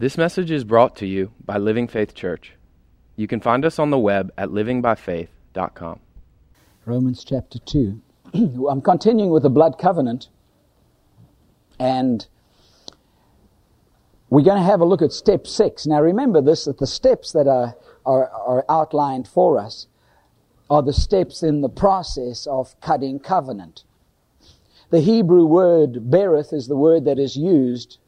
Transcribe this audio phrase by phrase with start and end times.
[0.00, 2.52] This message is brought to you by Living Faith Church.
[3.16, 5.98] You can find us on the web at livingbyfaith.com.
[6.84, 8.00] Romans chapter 2.
[8.70, 10.28] I'm continuing with the blood covenant,
[11.80, 12.24] and
[14.30, 15.86] we're going to have a look at step 6.
[15.88, 17.74] Now remember this that the steps that are,
[18.06, 19.88] are, are outlined for us
[20.70, 23.82] are the steps in the process of cutting covenant.
[24.90, 27.98] The Hebrew word berith is the word that is used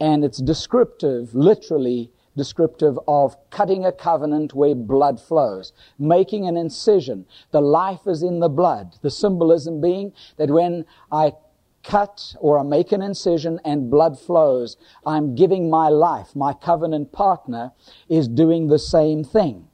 [0.00, 7.26] and it's descriptive, literally descriptive of cutting a covenant where blood flows, making an incision.
[7.50, 8.94] The life is in the blood.
[9.02, 11.32] The symbolism being that when I
[11.82, 16.34] cut or I make an incision and blood flows, I'm giving my life.
[16.34, 17.72] My covenant partner
[18.08, 19.68] is doing the same thing.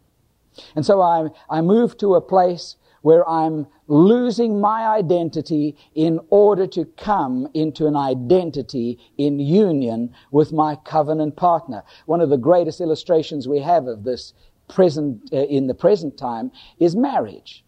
[0.75, 6.67] And so I, I move to a place where I'm losing my identity in order
[6.67, 11.83] to come into an identity in union with my covenant partner.
[12.07, 14.33] One of the greatest illustrations we have of this
[14.69, 17.65] present, uh, in the present time is marriage.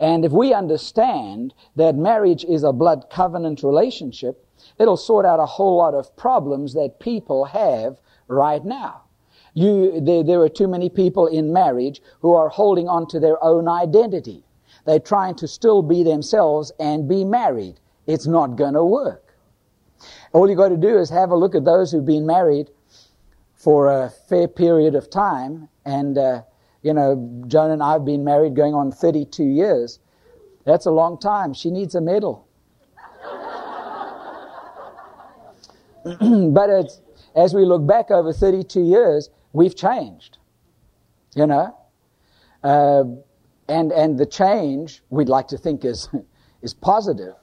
[0.00, 4.46] And if we understand that marriage is a blood covenant relationship,
[4.78, 9.02] it'll sort out a whole lot of problems that people have right now.
[9.52, 13.42] You, there, there are too many people in marriage who are holding on to their
[13.42, 14.42] own identity.
[14.84, 17.80] They're trying to still be themselves and be married.
[18.06, 19.34] It's not going to work.
[20.32, 22.70] All you got to do is have a look at those who've been married
[23.54, 25.68] for a fair period of time.
[25.86, 26.42] And, uh,
[26.82, 30.00] you know, Joan and I have been married going on 32 years.
[30.64, 31.54] That's a long time.
[31.54, 32.46] She needs a medal.
[36.04, 37.00] but
[37.34, 40.36] as we look back over 32 years, we've changed.
[41.34, 41.76] You know?
[42.62, 43.04] Uh,
[43.68, 46.08] and, and the change we'd like to think is,
[46.62, 47.34] is positive.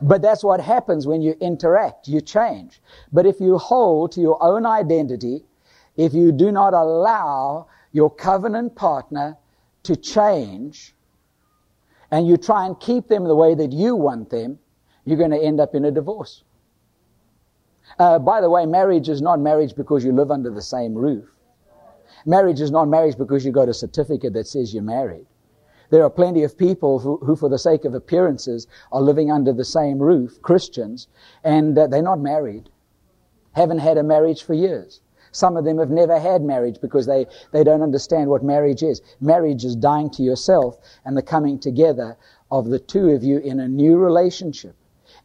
[0.00, 2.08] But that's what happens when you interact.
[2.08, 2.80] You change.
[3.12, 5.44] But if you hold to your own identity,
[5.96, 9.36] if you do not allow your covenant partner
[9.84, 10.94] to change,
[12.12, 14.58] and you try and keep them the way that you want them,
[15.04, 16.44] you're going to end up in a divorce.
[17.98, 21.24] Uh, by the way, marriage is not marriage because you live under the same roof.
[22.26, 25.26] Marriage is not marriage because you got a certificate that says you're married.
[25.90, 29.52] There are plenty of people who, who for the sake of appearances, are living under
[29.52, 31.08] the same roof, Christians,
[31.44, 32.70] and uh, they're not married.
[33.52, 35.02] Haven't had a marriage for years.
[35.32, 39.02] Some of them have never had marriage because they, they don't understand what marriage is.
[39.20, 42.16] Marriage is dying to yourself and the coming together
[42.50, 44.76] of the two of you in a new relationship.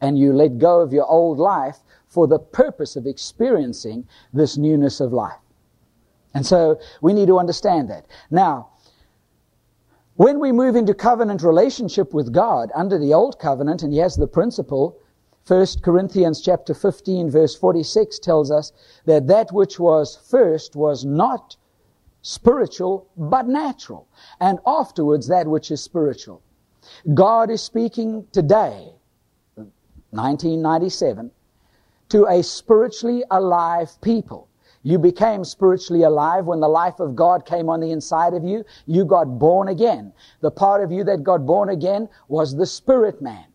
[0.02, 5.00] And you let go of your old life for the purpose of experiencing this newness
[5.00, 5.40] of life.
[6.38, 8.06] And so we need to understand that.
[8.30, 8.70] Now,
[10.18, 14.16] when we move into covenant relationship with God under the old covenant, and he has
[14.16, 15.00] the principle,
[15.48, 18.72] 1 Corinthians chapter 15 verse 46 tells us
[19.06, 21.58] that that which was first was not
[22.22, 24.08] spiritual, but natural.
[24.40, 26.44] And afterwards that which is spiritual.
[27.16, 28.94] God is speaking today,
[29.56, 31.31] 1997,
[32.09, 34.48] to a spiritually alive people.
[34.83, 38.63] You became spiritually alive when the life of God came on the inside of you.
[38.85, 40.13] You got born again.
[40.41, 43.45] The part of you that got born again was the spirit man.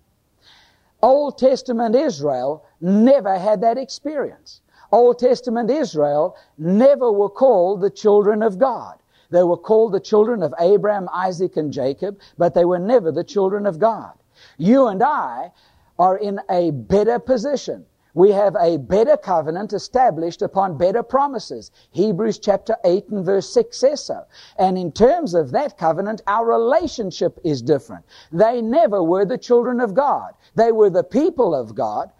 [1.02, 4.60] Old Testament Israel never had that experience.
[4.92, 8.98] Old Testament Israel never were called the children of God.
[9.30, 13.24] They were called the children of Abraham, Isaac, and Jacob, but they were never the
[13.24, 14.12] children of God.
[14.58, 15.52] You and I
[15.98, 21.70] are in a better position we have a better covenant established upon better promises.
[21.92, 24.24] Hebrews chapter 8 and verse 6 says so.
[24.58, 28.04] And in terms of that covenant, our relationship is different.
[28.30, 30.34] They never were the children of God.
[30.54, 32.10] They were the people of God.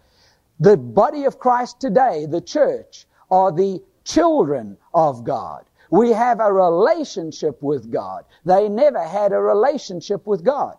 [0.59, 5.65] The body of Christ today, the church, are the children of God.
[5.91, 8.25] We have a relationship with God.
[8.45, 10.75] They never had a relationship with God.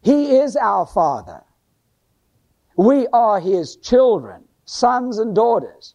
[0.00, 1.42] He is our Father.
[2.76, 5.94] We are His children, sons and daughters.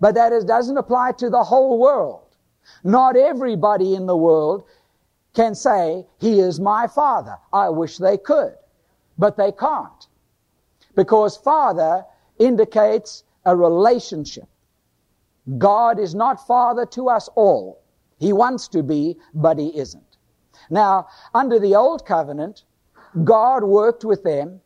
[0.00, 2.36] But that is, doesn't apply to the whole world.
[2.82, 4.64] Not everybody in the world
[5.34, 7.36] can say, He is my Father.
[7.52, 8.54] I wish they could.
[9.18, 10.06] But they can't.
[10.94, 12.04] Because Father
[12.38, 14.48] indicates a relationship.
[15.58, 17.82] God is not Father to us all.
[18.18, 20.16] He wants to be, but He isn't.
[20.68, 22.64] Now, under the Old Covenant,
[23.24, 24.60] God worked with them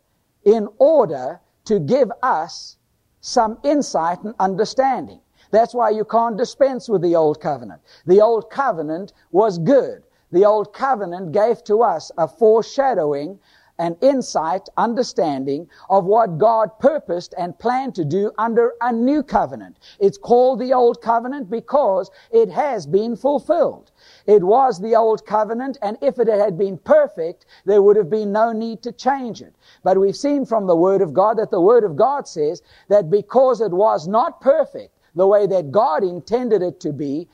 [0.44, 2.76] in order to give us
[3.20, 5.20] some insight and understanding.
[5.50, 7.80] That's why you can't dispense with the old covenant.
[8.06, 10.02] The old covenant was good.
[10.32, 13.38] The old covenant gave to us a foreshadowing
[13.78, 19.78] an insight, understanding of what God purposed and planned to do under a new covenant.
[19.98, 23.90] It's called the Old Covenant because it has been fulfilled.
[24.26, 28.32] It was the Old Covenant, and if it had been perfect, there would have been
[28.32, 29.54] no need to change it.
[29.82, 33.10] But we've seen from the Word of God that the Word of God says that
[33.10, 37.28] because it was not perfect, the way that God intended it to be,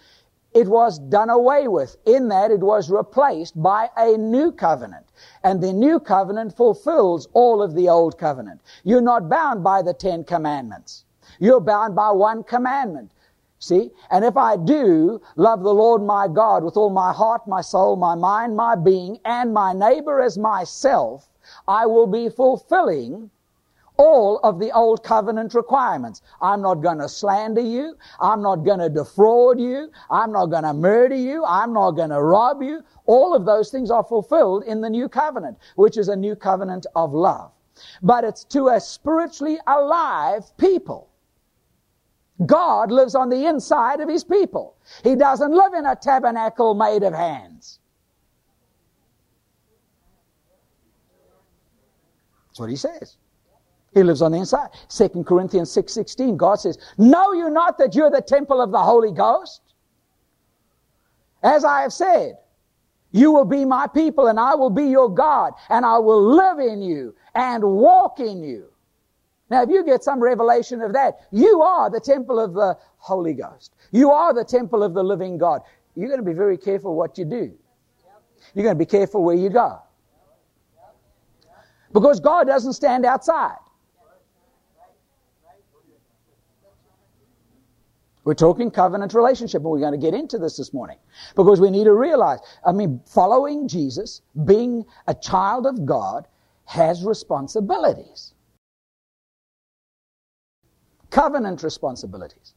[0.53, 5.07] it was done away with in that it was replaced by a new covenant.
[5.45, 8.61] And the new covenant fulfills all of the old covenant.
[8.83, 11.05] You're not bound by the Ten Commandments.
[11.39, 13.13] You're bound by one commandment.
[13.63, 13.91] See?
[14.11, 17.95] And if I do love the Lord my God with all my heart, my soul,
[17.95, 21.29] my mind, my being, and my neighbor as myself,
[21.69, 23.31] I will be fulfilling
[23.99, 26.23] all of the old covenant requirements.
[26.41, 27.99] I'm not going to slander you.
[28.19, 29.91] I'm not going to defraud you.
[30.11, 31.45] I'm not going to murder you.
[31.45, 32.83] I'm not going to rob you.
[33.05, 36.87] All of those things are fulfilled in the new covenant, which is a new covenant
[36.97, 37.53] of love.
[38.03, 41.10] But it's to a spiritually alive people.
[42.47, 44.77] God lives on the inside of his people.
[45.05, 47.79] He doesn't live in a tabernacle made of hands.
[52.49, 53.17] That's what he says.
[53.93, 54.69] He lives on the inside.
[54.89, 59.13] 2 Corinthians 6.16, God says, Know you not that you're the temple of the Holy
[59.13, 59.61] Ghost?
[61.43, 62.37] As I have said,
[63.13, 66.59] you will be my people and I will be your God and I will live
[66.59, 68.70] in you and walk in you.
[69.51, 73.35] Now, if you get some revelation of that, you are the temple of the Holy
[73.35, 73.75] Ghost.
[73.91, 75.63] You are the temple of the living God.
[75.97, 77.53] You're going to be very careful what you do.
[78.55, 79.81] You're going to be careful where you go.
[81.93, 83.59] Because God doesn't stand outside.
[88.23, 90.99] We're talking covenant relationship, and we're going to get into this this morning
[91.35, 96.29] because we need to realize, I mean, following Jesus, being a child of God,
[96.67, 98.35] has responsibilities.
[101.11, 102.55] Covenant responsibilities.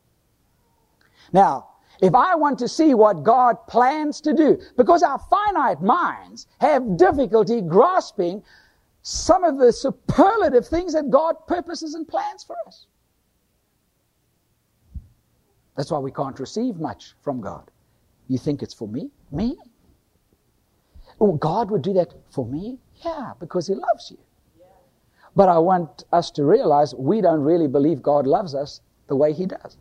[1.31, 1.69] Now,
[2.01, 6.97] if I want to see what God plans to do, because our finite minds have
[6.97, 8.43] difficulty grasping
[9.03, 12.87] some of the superlative things that God purposes and plans for us.
[15.75, 17.69] That's why we can't receive much from God.
[18.27, 19.09] You think it's for me?
[19.31, 19.57] Me?
[21.19, 22.79] Oh, God would do that for me?
[23.03, 24.17] Yeah, because He loves you.
[25.35, 29.33] But I want us to realize we don't really believe God loves us the way
[29.33, 29.77] He does.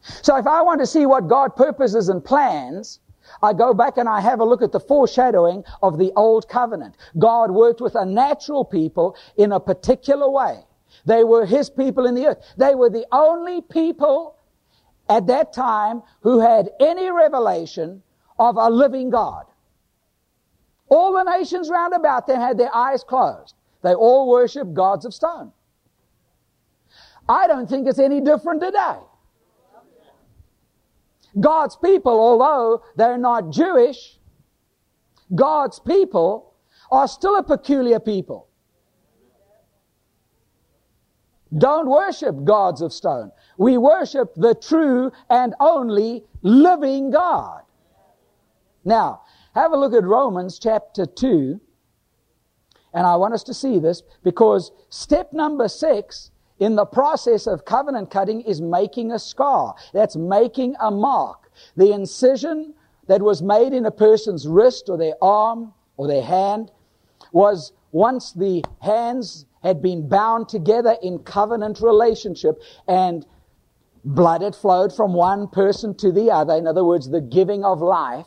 [0.00, 3.00] So if I want to see what God purposes and plans,
[3.42, 6.96] I go back and I have a look at the foreshadowing of the old covenant.
[7.18, 10.64] God worked with a natural people in a particular way.
[11.04, 12.44] They were His people in the earth.
[12.56, 14.36] They were the only people
[15.08, 18.02] at that time who had any revelation
[18.38, 19.46] of a living God.
[20.88, 23.54] All the nations round about them had their eyes closed.
[23.82, 25.52] They all worship gods of stone.
[27.28, 28.98] I don't think it's any different today.
[31.38, 34.18] God's people, although they're not Jewish,
[35.34, 36.54] God's people
[36.90, 38.48] are still a peculiar people.
[41.56, 43.30] Don't worship gods of stone.
[43.58, 47.62] We worship the true and only living God.
[48.84, 49.22] Now,
[49.54, 51.60] have a look at Romans chapter 2.
[52.94, 57.64] And I want us to see this because step number six in the process of
[57.64, 59.74] covenant cutting is making a scar.
[59.92, 61.50] That's making a mark.
[61.76, 62.74] The incision
[63.08, 66.70] that was made in a person's wrist or their arm or their hand
[67.32, 73.26] was once the hands had been bound together in covenant relationship and
[74.04, 76.54] blood had flowed from one person to the other.
[76.54, 78.26] In other words, the giving of life.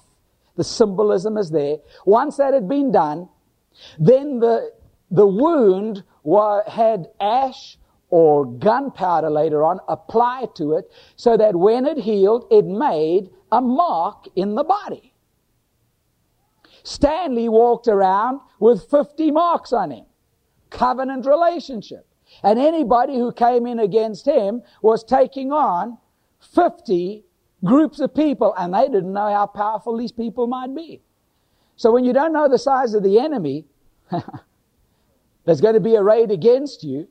[0.55, 1.77] The symbolism is there.
[2.05, 3.27] Once that had been done,
[3.99, 4.71] then the,
[5.11, 7.77] the wound were, had ash
[8.09, 13.61] or gunpowder later on applied to it so that when it healed, it made a
[13.61, 15.13] mark in the body.
[16.83, 20.05] Stanley walked around with 50 marks on him
[20.69, 22.05] covenant relationship.
[22.43, 25.97] And anybody who came in against him was taking on
[26.39, 27.23] 50
[27.63, 31.01] groups of people, and they didn't know how powerful these people might be.
[31.75, 33.65] So when you don't know the size of the enemy
[35.45, 37.07] that's going to be arrayed against you,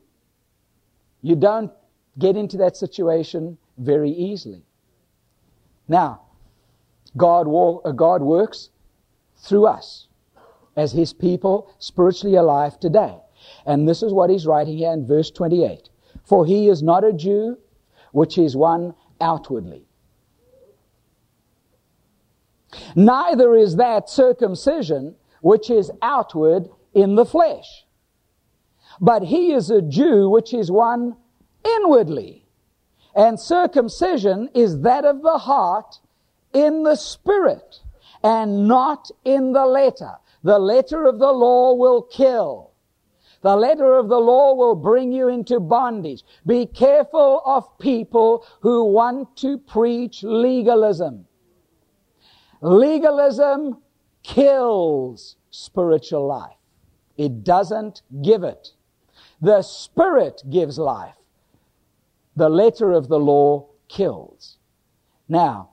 [1.21, 1.71] you don't
[2.17, 4.63] get into that situation very easily.
[5.87, 6.21] Now,
[7.17, 8.69] God, uh, God works
[9.37, 10.07] through us
[10.75, 13.19] as His people spiritually alive today.
[13.65, 15.89] And this is what he's writing here in verse 28.
[16.23, 17.57] For he is not a Jew,
[18.11, 19.84] which is one outwardly.
[22.95, 27.85] Neither is that circumcision, which is outward in the flesh.
[29.01, 31.15] But he is a Jew which is one
[31.63, 32.45] inwardly.
[33.15, 35.99] And circumcision is that of the heart
[36.53, 37.79] in the spirit
[38.23, 40.15] and not in the letter.
[40.43, 42.71] The letter of the law will kill.
[43.41, 46.23] The letter of the law will bring you into bondage.
[46.45, 51.27] Be careful of people who want to preach legalism.
[52.61, 53.77] Legalism
[54.23, 56.57] kills spiritual life.
[57.17, 58.69] It doesn't give it.
[59.41, 61.15] The Spirit gives life.
[62.35, 64.57] The letter of the law kills.
[65.29, 65.69] Now,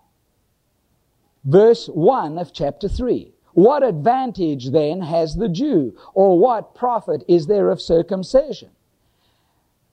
[1.44, 3.32] verse 1 of chapter 3.
[3.54, 8.70] What advantage then has the Jew, or what profit is there of circumcision?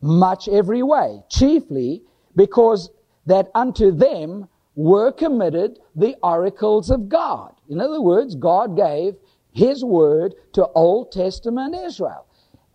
[0.02, 2.04] Much every way, chiefly
[2.36, 2.90] because
[3.26, 7.54] that unto them were committed the oracles of God.
[7.70, 9.16] In other words, God gave
[9.52, 12.26] His word to Old Testament Israel.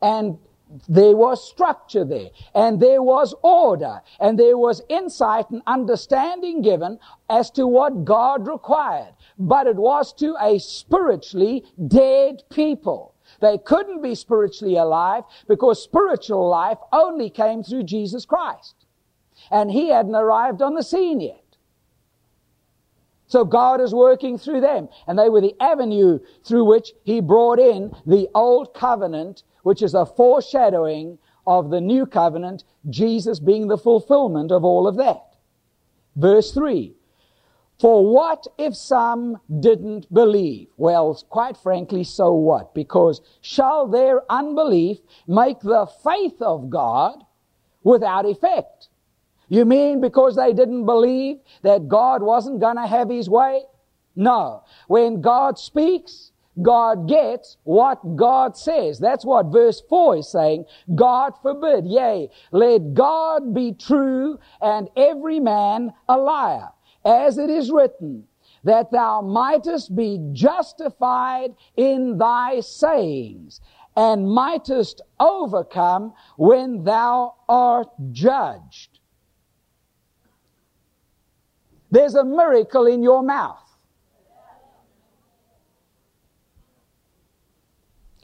[0.02, 0.38] And
[0.88, 6.98] there was structure there, and there was order, and there was insight and understanding given
[7.30, 9.14] as to what God required.
[9.38, 13.14] But it was to a spiritually dead people.
[13.40, 18.74] They couldn't be spiritually alive because spiritual life only came through Jesus Christ.
[19.50, 21.43] And He hadn't arrived on the scene yet.
[23.26, 24.88] So God is working through them.
[25.06, 29.94] And they were the avenue through which He brought in the old covenant which is
[29.94, 35.34] a foreshadowing of the new covenant, Jesus being the fulfillment of all of that.
[36.14, 36.94] Verse 3.
[37.80, 40.68] For what if some didn't believe?
[40.76, 42.72] Well, quite frankly, so what?
[42.74, 47.24] Because shall their unbelief make the faith of God
[47.82, 48.88] without effect?
[49.54, 53.62] You mean because they didn't believe that God wasn't going to have his way?
[54.16, 54.64] No.
[54.88, 58.98] When God speaks, God gets what God says.
[58.98, 60.64] That's what verse 4 is saying.
[60.96, 61.86] God forbid.
[61.86, 66.70] Yea, let God be true and every man a liar.
[67.04, 68.24] As it is written,
[68.64, 73.60] that thou mightest be justified in thy sayings
[73.94, 78.93] and mightest overcome when thou art judged.
[81.94, 83.62] There's a miracle in your mouth.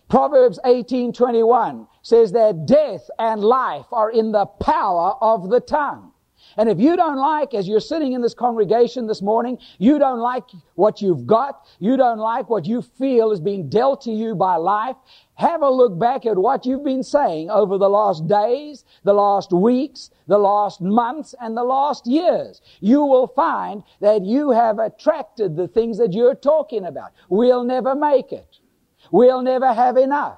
[0.08, 6.10] Proverbs 18:21 says that death and life are in the power of the tongue.
[6.56, 10.18] And if you don't like, as you're sitting in this congregation this morning, you don't
[10.18, 14.34] like what you've got, you don't like what you feel is being dealt to you
[14.34, 14.96] by life,
[15.40, 19.52] have a look back at what you've been saying over the last days, the last
[19.52, 22.60] weeks, the last months, and the last years.
[22.80, 27.12] You will find that you have attracted the things that you're talking about.
[27.30, 28.58] We'll never make it.
[29.10, 30.36] We'll never have enough.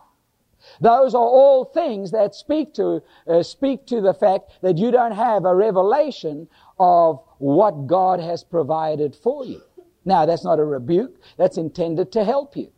[0.80, 5.16] Those are all things that speak to, uh, speak to the fact that you don't
[5.16, 6.46] have a revelation
[6.78, 9.62] of what God has provided for you.
[10.04, 11.20] Now, that's not a rebuke.
[11.36, 12.70] That's intended to help you.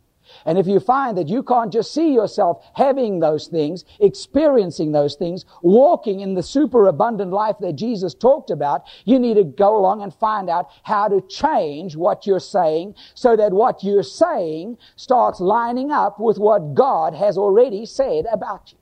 [0.45, 5.15] And if you find that you can't just see yourself having those things, experiencing those
[5.15, 10.01] things, walking in the superabundant life that Jesus talked about, you need to go along
[10.01, 15.39] and find out how to change what you're saying so that what you're saying starts
[15.39, 18.77] lining up with what God has already said about you.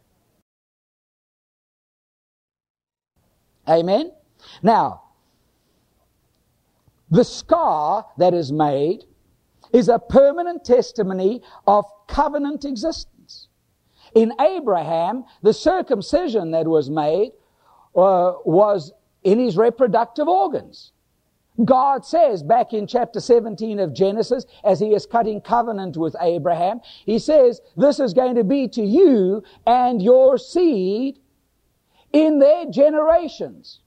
[3.67, 4.11] Amen?
[4.61, 5.03] Now,
[7.09, 9.05] the scar that is made
[9.73, 13.47] is a permanent testimony of covenant existence.
[14.15, 17.31] In Abraham, the circumcision that was made
[17.95, 20.91] uh, was in his reproductive organs.
[21.63, 26.81] God says back in chapter 17 of Genesis, as he is cutting covenant with Abraham,
[27.05, 31.19] he says, this is going to be to you and your seed
[32.11, 33.81] in their generations.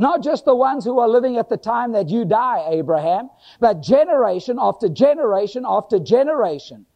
[0.00, 3.28] Not just the ones who are living at the time that you die, Abraham,
[3.60, 6.86] but generation after generation after generation.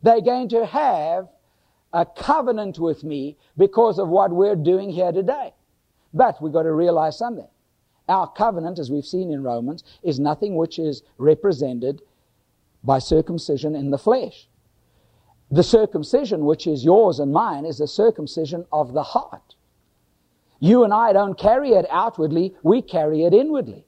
[0.00, 1.26] They're going to have
[1.92, 5.54] a covenant with me because of what we're doing here today.
[6.14, 7.48] But we've got to realize something.
[8.08, 12.00] Our covenant, as we've seen in Romans, is nothing which is represented
[12.84, 14.46] by circumcision in the flesh.
[15.50, 19.55] The circumcision which is yours and mine is a circumcision of the heart.
[20.58, 23.86] You and I don't carry it outwardly, we carry it inwardly.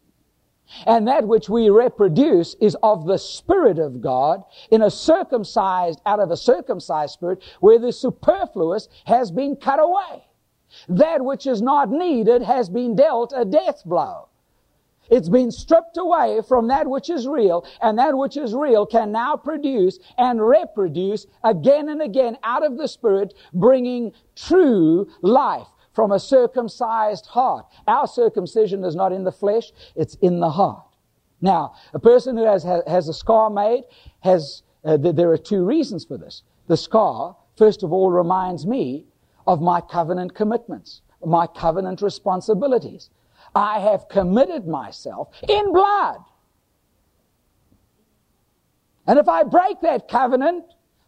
[0.86, 6.20] And that which we reproduce is of the Spirit of God in a circumcised, out
[6.20, 10.24] of a circumcised spirit where the superfluous has been cut away.
[10.88, 14.28] That which is not needed has been dealt a death blow.
[15.10, 19.10] It's been stripped away from that which is real, and that which is real can
[19.10, 26.12] now produce and reproduce again and again out of the Spirit, bringing true life from
[26.12, 27.66] a circumcised heart.
[27.88, 30.86] Our circumcision is not in the flesh, it's in the heart.
[31.40, 33.82] Now, a person who has, has a scar made
[34.20, 36.42] has, uh, there are two reasons for this.
[36.68, 39.06] The scar, first of all, reminds me
[39.44, 43.10] of my covenant commitments, my covenant responsibilities.
[43.56, 46.18] I have committed myself in blood.
[49.08, 50.64] And if I break that covenant,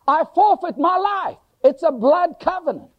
[0.08, 1.38] I forfeit my life.
[1.62, 2.90] It's a blood covenant.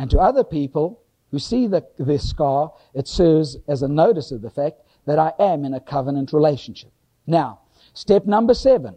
[0.00, 4.40] And to other people who see the, this scar, it serves as a notice of
[4.40, 6.90] the fact that I am in a covenant relationship.
[7.26, 7.60] Now,
[7.92, 8.94] step number seven,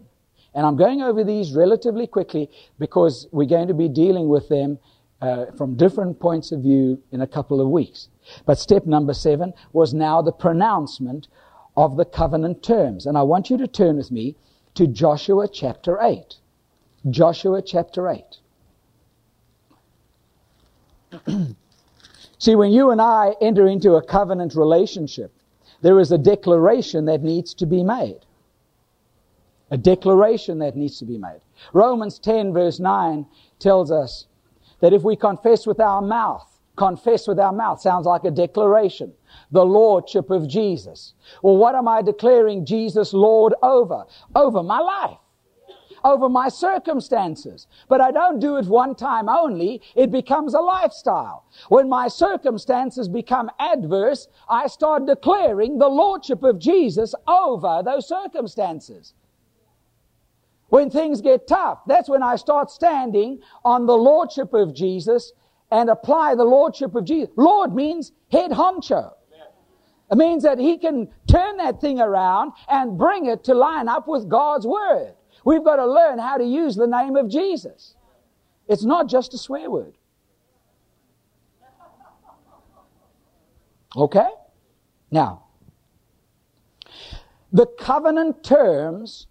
[0.54, 4.78] and I'm going over these relatively quickly because we're going to be dealing with them
[5.20, 8.08] uh, from different points of view in a couple of weeks.
[8.46, 11.28] But step number seven was now the pronouncement
[11.76, 13.04] of the covenant terms.
[13.04, 14.36] And I want you to turn with me
[14.72, 16.36] to Joshua chapter 8.
[17.10, 18.38] Joshua chapter 8.
[22.38, 25.32] See, when you and I enter into a covenant relationship,
[25.82, 28.20] there is a declaration that needs to be made.
[29.70, 31.40] A declaration that needs to be made.
[31.72, 33.26] Romans 10 verse 9
[33.58, 34.26] tells us
[34.80, 39.12] that if we confess with our mouth confess with our mouth sounds like a declaration.
[39.52, 41.14] The Lordship of Jesus.
[41.42, 44.04] Well, what am I declaring Jesus Lord over?
[44.34, 45.18] Over my life.
[46.04, 47.66] Over my circumstances.
[47.88, 49.80] But I don't do it one time only.
[49.96, 51.46] It becomes a lifestyle.
[51.68, 59.14] When my circumstances become adverse, I start declaring the Lordship of Jesus over those circumstances.
[60.68, 65.32] When things get tough, that's when I start standing on the Lordship of Jesus
[65.70, 67.30] and apply the lordship of Jesus.
[67.36, 69.12] Lord means head honcho.
[70.10, 74.06] It means that he can turn that thing around and bring it to line up
[74.06, 75.14] with God's word.
[75.44, 77.94] We've got to learn how to use the name of Jesus.
[78.66, 79.94] It's not just a swear word.
[83.96, 84.28] Okay?
[85.10, 85.44] Now,
[87.52, 89.26] the covenant terms,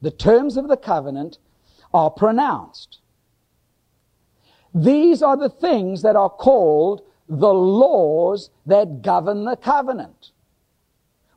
[0.00, 1.38] the terms of the covenant
[1.92, 3.00] are pronounced.
[4.74, 10.30] These are the things that are called the laws that govern the covenant.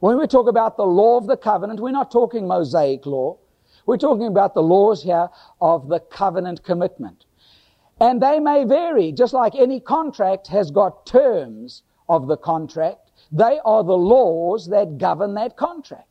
[0.01, 3.37] When we talk about the law of the covenant, we're not talking Mosaic law.
[3.89, 7.25] We're talking about the laws here of the covenant commitment.
[7.99, 13.09] And they may vary, just like any contract has got terms of the contract.
[13.31, 16.07] They are the laws that govern that contract.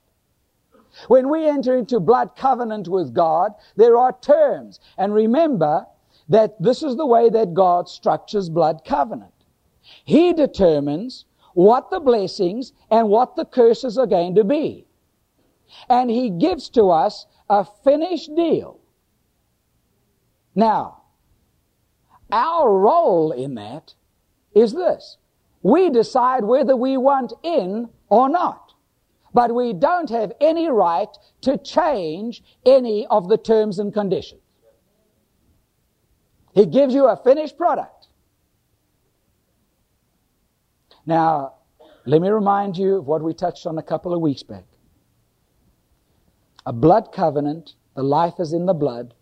[1.07, 4.81] When we enter into blood covenant with God, there are terms.
[4.99, 5.87] And remember,
[6.29, 9.35] that this is the way that God structures blood covenant.
[10.05, 14.85] He determines what the blessings and what the curses are going to be.
[15.89, 18.79] And He gives to us a finished deal.
[20.55, 21.03] Now,
[22.31, 23.95] our role in that
[24.55, 25.17] is this.
[25.63, 28.73] We decide whether we want in or not.
[29.35, 31.09] But we don't have any right
[31.43, 34.41] to change any of the terms and conditions.
[36.55, 38.09] He gives you a finished product.
[41.07, 41.55] Now,
[42.05, 44.65] let me remind you of what we touched on a couple of weeks back.
[46.69, 49.15] A blood covenant, the life is in the blood.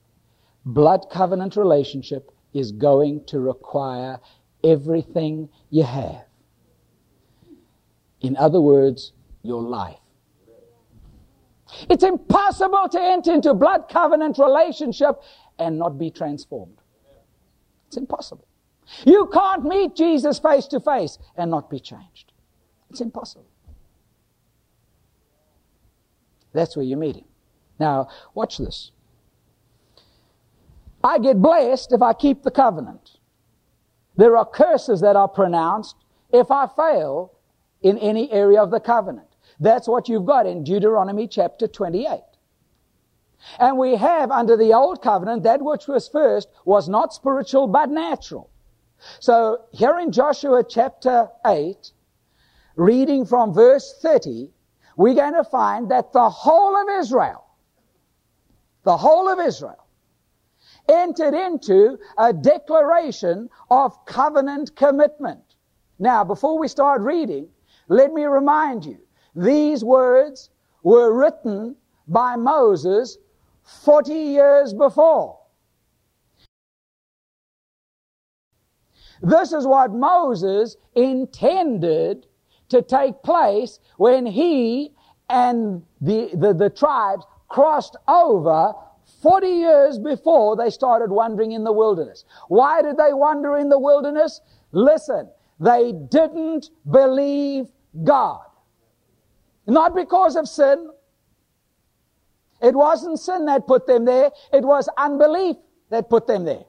[0.65, 4.19] Blood covenant relationship is going to require
[4.65, 6.25] everything you have.
[8.21, 9.13] In other words,
[9.45, 10.01] your life.
[11.89, 15.23] It's impossible to enter into blood covenant relationship
[15.57, 16.79] and not be transformed.
[17.87, 18.49] It's impossible.
[19.05, 22.33] You can't meet Jesus face to face and not be changed.
[22.91, 23.47] It's impossible.
[26.53, 27.25] That's where you meet him.
[27.79, 28.91] Now, watch this.
[31.05, 33.19] I get blessed if I keep the covenant.
[34.17, 35.97] There are curses that are pronounced
[36.33, 37.33] if I fail
[37.83, 39.29] in any area of the covenant.
[39.61, 42.21] That's what you've got in Deuteronomy chapter 28.
[43.59, 47.91] And we have under the old covenant, that which was first was not spiritual but
[47.91, 48.51] natural.
[49.21, 51.93] So here in Joshua chapter 8,
[52.77, 54.51] reading from verse 30,
[54.97, 57.46] we're going to find that the whole of Israel,
[58.87, 59.85] the whole of Israel,
[60.88, 65.57] entered into a declaration of covenant commitment.
[65.99, 67.49] Now, before we start reading,
[67.88, 68.99] let me remind you,
[69.35, 70.51] these words
[70.85, 71.75] were written
[72.07, 73.18] by Moses
[73.64, 75.40] 40 years before.
[79.20, 82.27] This is what Moses intended
[82.68, 84.92] to take place when he
[85.29, 88.75] and the, the, the tribes crossed over
[89.23, 92.25] 40 years before they started wandering in the wilderness.
[92.49, 94.41] Why did they wander in the wilderness?
[94.73, 95.29] Listen,
[95.61, 97.67] they didn't believe
[98.05, 98.45] God.
[99.67, 100.91] Not because of sin.
[102.63, 104.31] It wasn't sin that put them there.
[104.53, 105.57] It was unbelief
[105.91, 106.65] that put them there.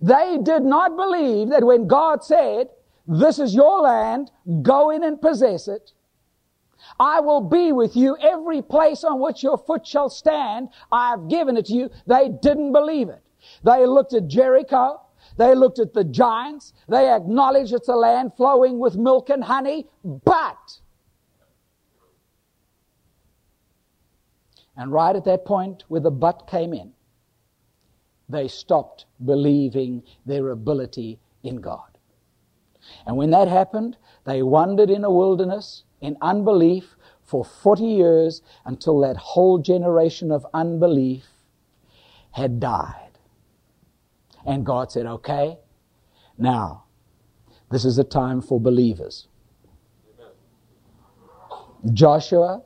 [0.00, 2.68] They did not believe that when God said,
[3.06, 4.30] this is your land,
[4.62, 5.92] go in and possess it.
[6.98, 10.68] I will be with you every place on which your foot shall stand.
[10.92, 11.90] I have given it to you.
[12.06, 13.22] They didn't believe it.
[13.64, 15.00] They looked at Jericho.
[15.36, 16.72] They looked at the giants.
[16.88, 20.80] They acknowledged it's a land flowing with milk and honey, but
[24.76, 26.92] And right at that point where the but came in,
[28.28, 31.98] they stopped believing their ability in God.
[33.06, 39.00] And when that happened, they wandered in a wilderness in unbelief for 40 years until
[39.00, 41.26] that whole generation of unbelief
[42.32, 43.18] had died.
[44.46, 45.56] And God said, okay,
[46.36, 46.84] now,
[47.70, 49.28] this is a time for believers.
[51.92, 52.62] Joshua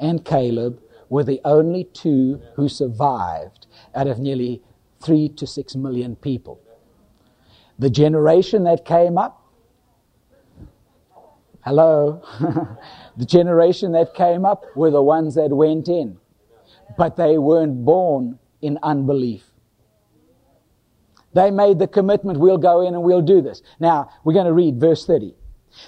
[0.00, 4.62] and Caleb were the only two who survived out of nearly
[5.02, 6.60] three to six million people.
[7.78, 9.37] The generation that came up,
[11.64, 12.22] hello,
[13.16, 16.18] the generation that came up were the ones that went in,
[16.96, 19.44] but they weren't born in unbelief.
[21.34, 23.62] They made the commitment, we'll go in and we'll do this.
[23.78, 25.34] Now, we're going to read verse 30.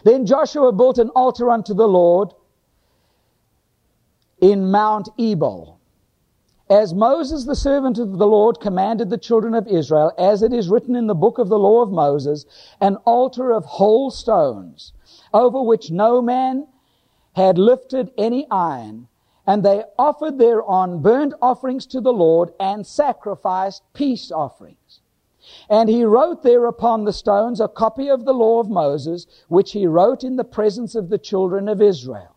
[0.05, 2.33] Then Joshua built an altar unto the Lord
[4.41, 5.81] in Mount Ebal.
[6.69, 10.69] As Moses, the servant of the Lord, commanded the children of Israel, as it is
[10.69, 12.47] written in the book of the law of Moses,
[12.81, 14.93] an altar of whole stones,
[15.33, 16.67] over which no man
[17.35, 19.09] had lifted any iron,
[19.47, 25.01] and they offered thereon burnt offerings to the Lord and sacrificed peace offerings.
[25.69, 29.73] And he wrote there upon the stones a copy of the law of Moses, which
[29.73, 32.37] he wrote in the presence of the children of Israel.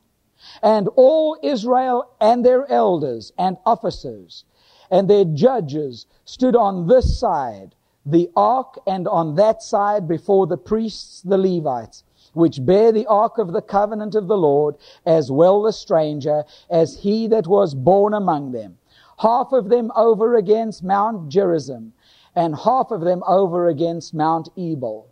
[0.62, 4.46] And all Israel and their elders and officers
[4.90, 7.76] and their judges stood on this side,
[8.06, 12.04] the ark, and on that side before the priests, the Levites,
[12.34, 16.98] which bear the ark of the covenant of the Lord, as well the stranger as
[16.98, 18.78] he that was born among them.
[19.18, 21.94] Half of them over against Mount Gerizim,
[22.36, 25.08] and half of them over against Mount Ebal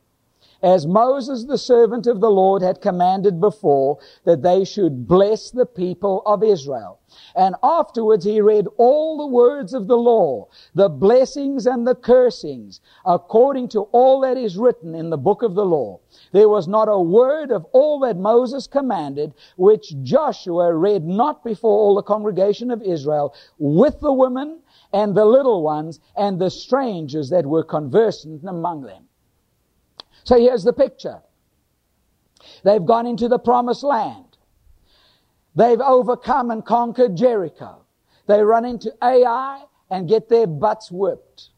[0.63, 5.65] as Moses, the servant of the Lord, had commanded before, that they should bless the
[5.65, 6.99] people of Israel.
[7.35, 12.79] And afterwards he read all the words of the law, the blessings and the cursings,
[13.05, 15.99] according to all that is written in the book of the law.
[16.31, 21.77] There was not a word of all that Moses commanded, which Joshua read not before
[21.77, 24.59] all the congregation of Israel, with the women
[24.93, 29.07] and the little ones and the strangers that were conversant among them.
[30.23, 31.21] So here's the picture.
[32.63, 34.37] They've gone into the promised land.
[35.55, 37.83] They've overcome and conquered Jericho.
[38.27, 41.49] They run into Ai and get their butts whipped.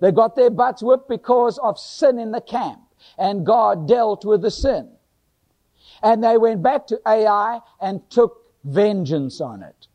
[0.00, 2.80] They got their butts whipped because of sin in the camp.
[3.18, 4.90] And God dealt with the sin.
[6.02, 9.86] And they went back to Ai and took vengeance on it.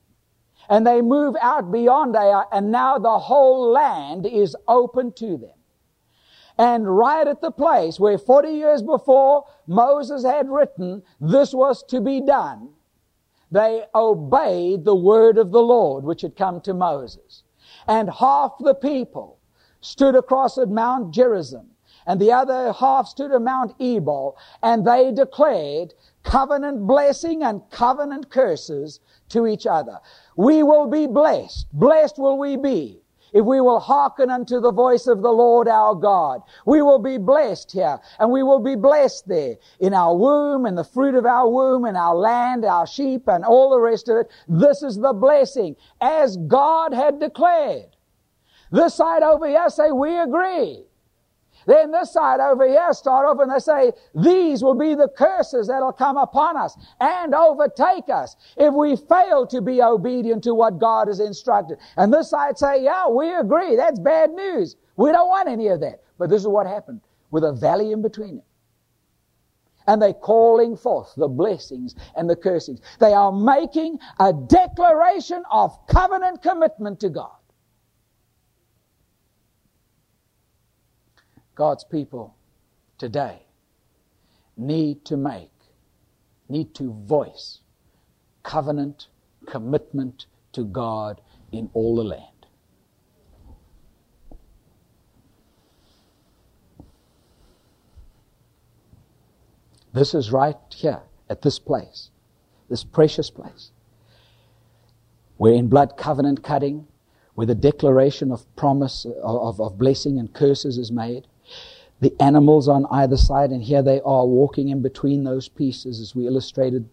[0.69, 5.58] And they move out beyond Ai and now the whole land is open to them.
[6.59, 12.01] And right at the place where 40 years before Moses had written this was to
[12.01, 12.71] be done,
[13.49, 17.43] they obeyed the word of the Lord which had come to Moses.
[17.87, 19.39] And half the people
[19.79, 21.69] stood across at Mount Gerizim
[22.05, 25.93] and the other half stood at Mount Ebal and they declared
[26.23, 29.97] covenant blessing and covenant curses to each other.
[30.35, 31.67] We will be blessed.
[31.71, 33.01] Blessed will we be
[33.33, 36.41] if we will hearken unto the voice of the Lord our God.
[36.65, 40.77] We will be blessed here, and we will be blessed there in our womb, and
[40.77, 44.17] the fruit of our womb, and our land, our sheep, and all the rest of
[44.17, 44.31] it.
[44.47, 47.95] This is the blessing, as God had declared.
[48.71, 50.88] This side over here say, we agree.
[51.69, 55.67] Then this side over here start off and they say, these will be the curses
[55.67, 60.79] that'll come upon us and overtake us if we fail to be obedient to what
[60.79, 61.77] God has instructed.
[61.95, 63.75] And this side say, yeah, we agree.
[63.75, 64.77] That's bad news.
[64.97, 66.01] We don't want any of that.
[66.17, 68.45] But this is what happened with a valley in between it.
[69.85, 72.81] And they're calling forth the blessings and the cursings.
[72.99, 77.38] They are making a declaration of covenant commitment to God.
[81.59, 82.37] God's people
[82.97, 83.41] today
[84.55, 85.51] need to make,
[86.47, 87.59] need to voice
[88.43, 89.09] covenant
[89.45, 91.19] commitment to God
[91.51, 92.45] in all the land.
[99.91, 102.09] This is right here at this place,
[102.69, 103.71] this precious place,
[105.35, 106.87] where in blood covenant cutting,
[107.35, 111.27] where the declaration of promise, of, of blessing and curses is made,
[112.01, 116.15] the animals on either side, and here they are walking in between those pieces as
[116.15, 116.87] we illustrated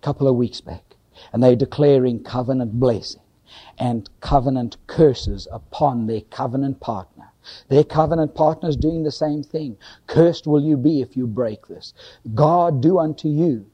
[0.00, 0.96] a couple of weeks back.
[1.32, 3.22] And they're declaring covenant blessing
[3.78, 7.32] and covenant curses upon their covenant partner.
[7.68, 9.76] Their covenant partner is doing the same thing.
[10.06, 11.94] Cursed will you be if you break this.
[12.34, 13.66] God do unto you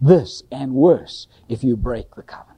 [0.00, 2.56] this and worse if you break the covenant.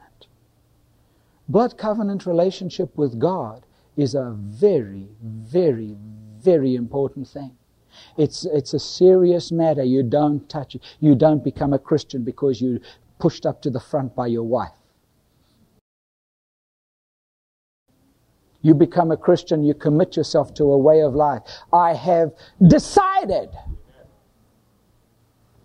[1.48, 3.64] Blood covenant relationship with God
[3.96, 5.96] is a very, very,
[6.42, 7.52] very important thing.
[8.16, 9.82] It's, it's a serious matter.
[9.82, 10.82] You don't touch it.
[11.00, 12.80] You don't become a Christian because you're
[13.18, 14.72] pushed up to the front by your wife.
[18.60, 21.42] You become a Christian, you commit yourself to a way of life.
[21.72, 22.32] I have
[22.66, 23.50] decided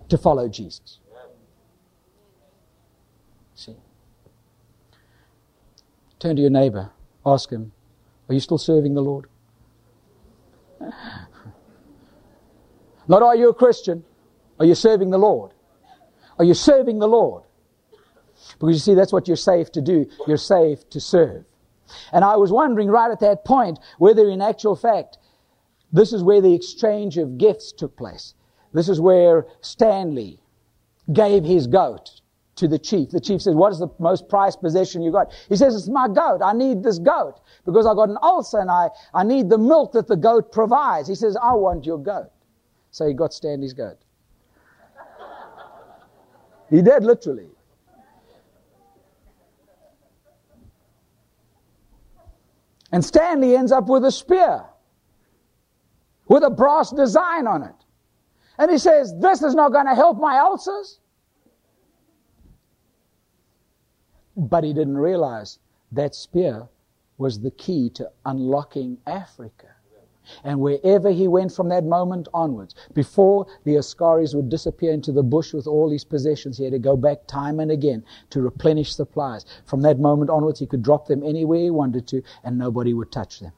[0.10, 1.00] to follow Jesus.
[3.56, 3.76] See?
[6.20, 6.92] Turn to your neighbor,
[7.26, 7.72] ask him,
[8.30, 9.26] Are you still serving the Lord?
[13.08, 14.04] Not are you a Christian?
[14.60, 15.52] Are you serving the Lord?
[16.38, 17.44] Are you serving the Lord?
[18.60, 20.08] Because you see, that's what you're saved to do.
[20.28, 21.46] You're saved to serve.
[22.12, 25.18] And I was wondering right at that point whether in actual fact
[25.92, 28.34] this is where the exchange of gifts took place.
[28.74, 30.40] This is where Stanley
[31.12, 32.22] gave his goat
[32.56, 33.10] to the chief.
[33.10, 35.32] The chief says, what is the most prized possession you got?
[35.50, 36.42] He says, it's my goat.
[36.44, 39.94] I need this goat because I got an ulcer and I, I need the milk
[39.94, 41.08] that the goat provides.
[41.08, 42.32] He says, I want your goat.
[42.92, 43.98] So he got Stanley's goat.
[46.70, 47.50] he did literally.
[52.92, 54.64] And Stanley ends up with a spear
[56.28, 57.76] with a brass design on it.
[58.58, 61.00] And he says, This is not going to help my ulcers.
[64.36, 65.60] But he didn't realize
[65.92, 66.68] that spear
[67.18, 69.68] was the key to unlocking Africa.
[70.44, 75.22] And wherever he went from that moment onwards, before the Askaris would disappear into the
[75.22, 78.96] bush with all his possessions, he had to go back time and again to replenish
[78.96, 79.46] supplies.
[79.66, 83.12] From that moment onwards, he could drop them anywhere he wanted to, and nobody would
[83.12, 83.52] touch them.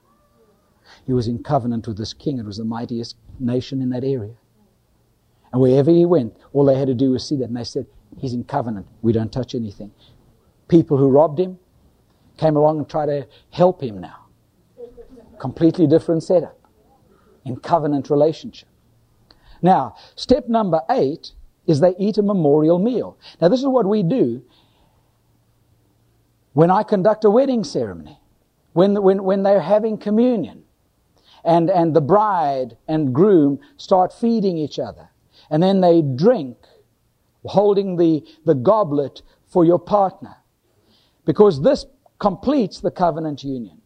[1.06, 2.40] He was in covenant with this king.
[2.40, 4.36] It was the mightiest nation in that area.
[5.52, 7.46] And wherever he went, all they had to do was see that.
[7.46, 7.86] And they said,
[8.18, 8.88] He's in covenant.
[9.02, 9.92] We don't touch anything.
[10.68, 11.60] People who robbed him
[12.38, 14.26] came along and tried to help him now.
[15.40, 16.58] Completely different setup
[17.46, 18.68] in covenant relationship.
[19.62, 21.32] Now, step number eight
[21.68, 23.18] is they eat a memorial meal.
[23.42, 24.44] Now, this is what we do
[26.54, 28.18] when I conduct a wedding ceremony,
[28.74, 30.64] when, when, when they're having communion,
[31.44, 35.10] and, and the bride and groom start feeding each other,
[35.50, 36.58] and then they drink,
[37.44, 40.38] holding the, the goblet for your partner,
[41.26, 41.86] because this
[42.20, 43.82] completes the covenant union.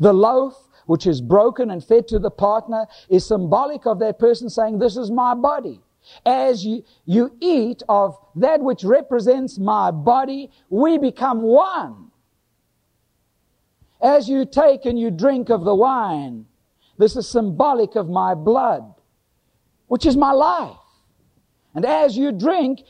[0.00, 0.54] The loaf
[0.86, 4.96] which is broken and fed to the partner is symbolic of that person saying, This
[4.96, 5.80] is my body.
[6.24, 12.10] As you, you eat of that which represents my body, we become one.
[14.00, 16.46] As you take and you drink of the wine,
[16.96, 18.94] this is symbolic of my blood,
[19.88, 20.76] which is my life.
[21.74, 22.80] And as you drink,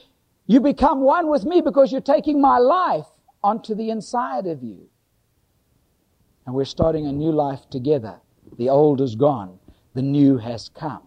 [0.46, 3.06] you become one with me because you're taking my life
[3.42, 4.88] onto the inside of you
[6.48, 8.20] and we're starting a new life together.
[8.56, 9.58] The old is gone,
[9.92, 11.02] the new has come.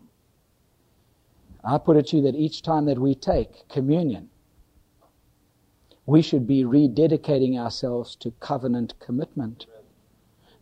[1.64, 4.30] I put it to you that each time that we take communion,
[6.06, 9.66] we should be rededicating ourselves to covenant commitment,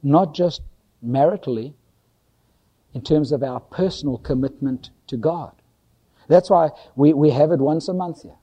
[0.01, 0.61] not just
[1.05, 1.73] maritally,
[2.93, 5.53] in terms of our personal commitment to God.
[6.29, 8.37] That's why we, we have it once a month here.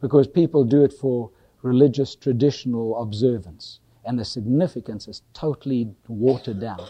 [0.00, 1.30] Because people do it for
[1.62, 6.86] religious traditional observance and the significance is totally watered down.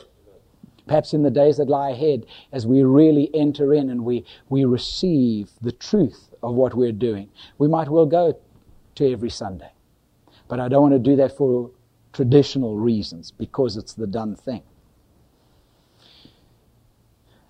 [0.86, 4.64] Perhaps in the days that lie ahead, as we really enter in and we, we
[4.64, 7.28] receive the truth of what we're doing,
[7.58, 8.36] we might well go
[8.96, 9.70] to every Sunday.
[10.48, 11.70] But I don't want to do that for
[12.12, 14.62] traditional reasons because it's the done thing.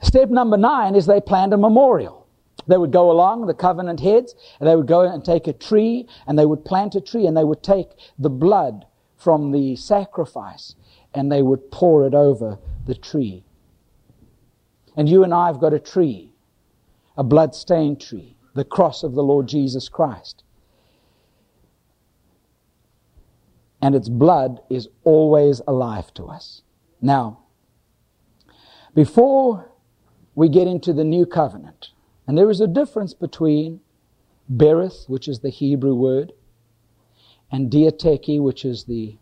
[0.03, 2.20] Step number nine is they planned a memorial.
[2.67, 6.09] They would go along, the covenant heads, and they would go and take a tree,
[6.27, 8.87] and they would plant a tree, and they would take the blood
[9.21, 10.75] from the sacrifice
[11.15, 13.45] and they would pour it over the tree.
[14.97, 16.33] And you and I have got a tree,
[17.17, 20.43] a blood-stained tree, the cross of the Lord Jesus Christ.
[23.83, 26.63] And its blood is always alive to us.
[27.01, 27.41] Now,
[28.95, 29.71] before
[30.35, 31.91] we get into the new covenant,
[32.27, 33.81] and there is a difference between
[34.51, 36.33] berith, which is the Hebrew word,
[37.51, 39.17] and diatheke, which is the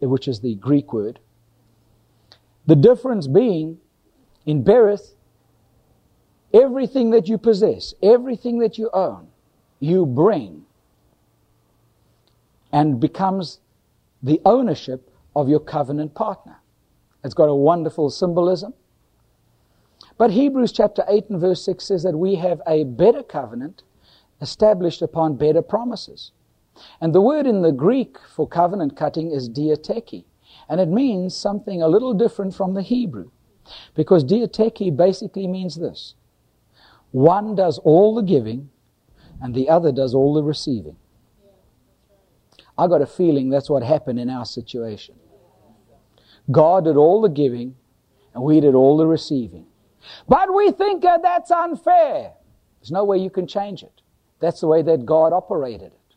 [0.00, 1.18] which is the Greek word.
[2.66, 3.78] The difference being,
[4.44, 5.14] in berith,
[6.52, 9.28] everything that you possess, everything that you own,
[9.80, 10.64] you bring
[12.72, 13.60] and becomes
[14.22, 16.58] the ownership of your covenant partner.
[17.24, 18.74] It's got a wonderful symbolism.
[20.22, 23.82] But Hebrews chapter 8 and verse 6 says that we have a better covenant
[24.40, 26.30] established upon better promises.
[27.00, 30.22] And the word in the Greek for covenant cutting is diatheke.
[30.68, 33.32] And it means something a little different from the Hebrew.
[33.96, 36.14] Because diatheke basically means this.
[37.10, 38.70] One does all the giving
[39.40, 40.98] and the other does all the receiving.
[42.78, 45.16] I got a feeling that's what happened in our situation.
[46.52, 47.74] God did all the giving
[48.34, 49.66] and we did all the receiving.
[50.28, 52.32] But we think that that's unfair.
[52.80, 54.02] There's no way you can change it.
[54.40, 56.16] That's the way that God operated it.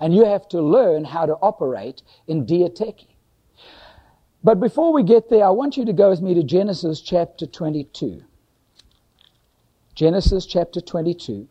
[0.00, 3.06] And you have to learn how to operate in diatheke.
[4.42, 7.46] But before we get there, I want you to go with me to Genesis chapter
[7.46, 8.22] 22.
[9.94, 11.48] Genesis chapter 22.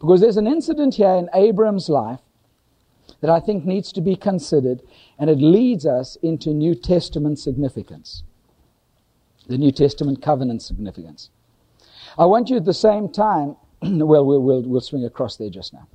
[0.00, 2.20] Because there's an incident here in Abram's life
[3.20, 4.82] that I think needs to be considered,
[5.18, 8.22] and it leads us into New Testament significance.
[9.46, 11.30] The New Testament covenant significance.
[12.16, 15.72] I want you at the same time, well, we'll, we'll, we'll swing across there just
[15.72, 15.88] now.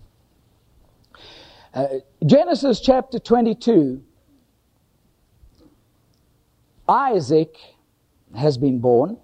[1.73, 1.88] Uh,
[2.25, 4.03] Genesis chapter 22,
[6.88, 7.55] Isaac
[8.35, 9.17] has been born.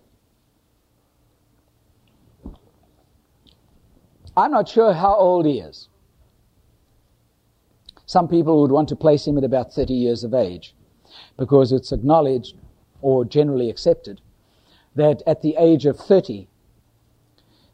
[4.37, 5.87] I'm not sure how old he is.
[8.05, 10.75] Some people would want to place him at about 30 years of age
[11.37, 12.55] because it's acknowledged
[13.01, 14.21] or generally accepted
[14.95, 16.47] that at the age of 30,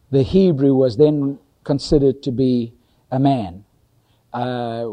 [0.09, 2.73] the Hebrew was then considered to be
[3.11, 3.63] a man.
[4.33, 4.89] Uh,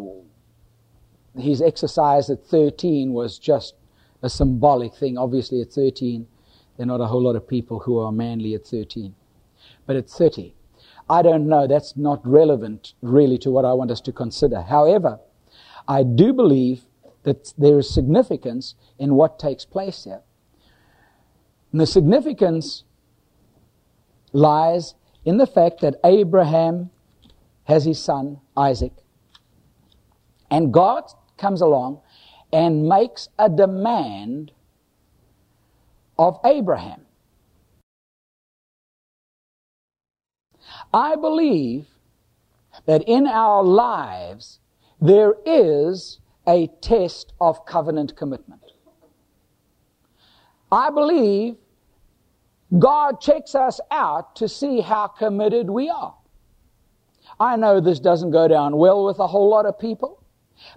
[1.37, 3.75] his exercise at 13 was just
[4.23, 5.17] a symbolic thing.
[5.17, 6.27] Obviously, at 13,
[6.77, 9.15] there are not a whole lot of people who are manly at 13.
[9.87, 10.55] But at 30,
[11.09, 11.67] I don't know.
[11.67, 14.61] That's not relevant really to what I want us to consider.
[14.61, 15.19] However,
[15.87, 16.83] I do believe
[17.29, 20.23] that there is significance in what takes place here.
[21.73, 22.85] And the significance
[24.33, 26.91] lies in the fact that Abraham
[27.65, 28.93] has his son, Isaac.
[30.51, 31.05] And God
[31.37, 32.01] comes along
[32.51, 34.53] and makes a demand
[36.19, 37.03] of Abraham.
[40.93, 41.87] I believe
[42.87, 44.61] that in our lives
[45.01, 48.63] there is a test of covenant commitment.
[50.73, 51.57] I believe
[52.79, 56.15] God checks us out to see how committed we are.
[57.39, 60.25] I know this doesn't go down well with a whole lot of people.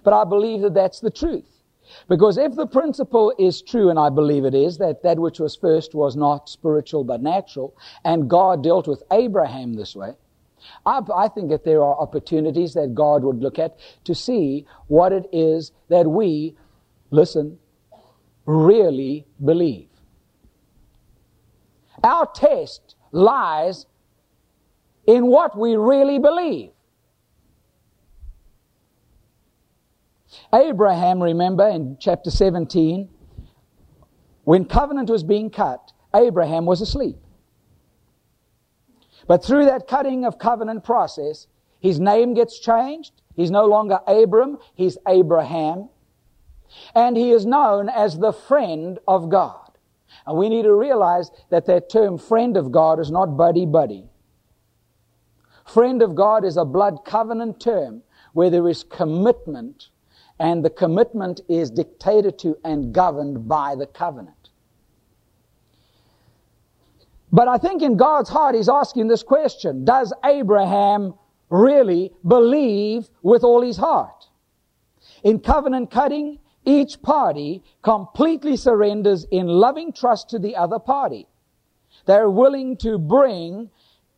[0.04, 1.48] But I believe that that's the truth.
[2.08, 5.56] Because if the principle is true, and I believe it is, that that which was
[5.56, 10.14] first was not spiritual but natural, and God dealt with Abraham this way,
[10.86, 15.12] I, I, think that there are opportunities that God would look at to see what
[15.12, 16.56] it is that we,
[17.10, 17.58] listen,
[18.46, 19.88] really believe.
[22.02, 23.86] Our test lies
[25.06, 26.70] in what we really believe.
[30.54, 33.08] Abraham, remember in chapter 17,
[34.44, 37.16] when covenant was being cut, Abraham was asleep.
[39.26, 41.46] But through that cutting of covenant process,
[41.80, 43.12] his name gets changed.
[43.34, 45.88] He's no longer Abram, he's Abraham.
[46.94, 49.70] And he is known as the friend of God.
[50.26, 54.08] And we need to realize that that term friend of God is not buddy buddy.
[55.66, 59.88] Friend of God is a blood covenant term where there is commitment
[60.38, 64.41] and the commitment is dictated to and governed by the covenant.
[67.32, 71.14] But I think in God's heart, He's asking this question Does Abraham
[71.48, 74.26] really believe with all his heart?
[75.24, 81.26] In covenant cutting, each party completely surrenders in loving trust to the other party.
[82.06, 83.70] They're willing to bring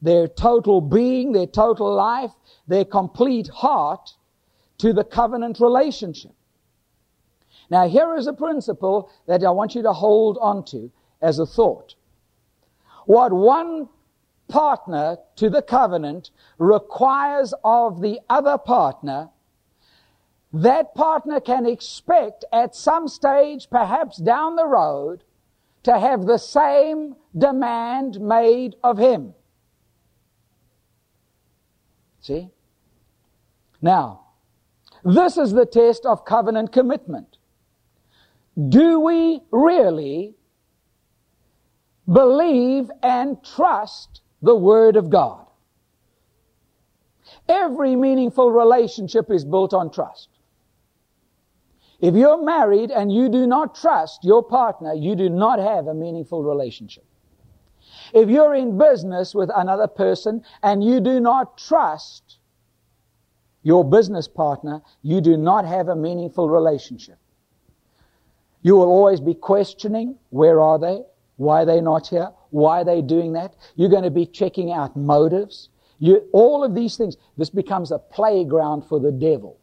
[0.02, 2.32] their total being, their total life,
[2.68, 4.10] their complete heart
[4.78, 6.32] to the covenant relationship.
[7.70, 10.90] Now, here is a principle that I want you to hold on to
[11.22, 11.94] as a thought.
[13.06, 13.88] What one
[14.48, 19.30] partner to the covenant requires of the other partner,
[20.52, 25.24] that partner can expect at some stage, perhaps down the road,
[25.82, 29.34] to have the same demand made of him.
[32.20, 32.48] See?
[33.82, 34.20] Now,
[35.04, 37.36] this is the test of covenant commitment.
[38.68, 40.34] Do we really
[42.10, 45.46] believe and trust the Word of God?
[47.48, 50.28] Every meaningful relationship is built on trust.
[52.00, 55.94] If you're married and you do not trust your partner, you do not have a
[55.94, 57.04] meaningful relationship.
[58.12, 62.38] If you're in business with another person and you do not trust
[63.62, 67.18] your business partner, you do not have a meaningful relationship.
[68.62, 71.02] You will always be questioning, where are they?
[71.36, 72.30] Why are they not here?
[72.50, 73.54] Why are they doing that?
[73.74, 75.68] You're going to be checking out motives.
[75.98, 79.58] You, all of these things, this becomes a playground for the devil.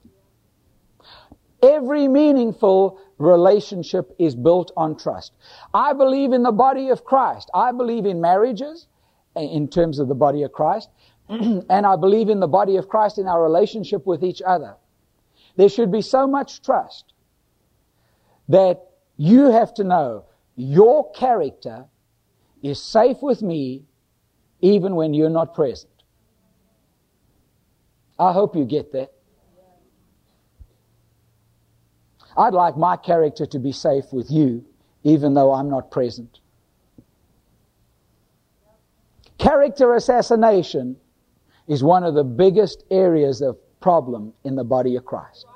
[1.64, 5.34] Every meaningful relationship is built on trust.
[5.74, 7.50] I believe in the body of Christ.
[7.54, 8.88] I believe in marriages
[9.36, 10.90] in terms of the body of Christ.
[11.30, 14.76] and I believe in the body of Christ in our relationship with each other.
[15.56, 17.14] There should be so much trust
[18.50, 18.82] that
[19.18, 20.26] you have to know
[20.62, 21.86] your character
[22.62, 23.84] is safe with me
[24.62, 25.92] even when you're not present.
[28.20, 29.12] I hope you get that.
[32.38, 34.64] I'd like my character to be safe with you
[35.04, 36.40] even though I'm not present.
[39.40, 40.96] Character assassination
[41.68, 45.48] is one of the biggest areas of problem in the body of Christ.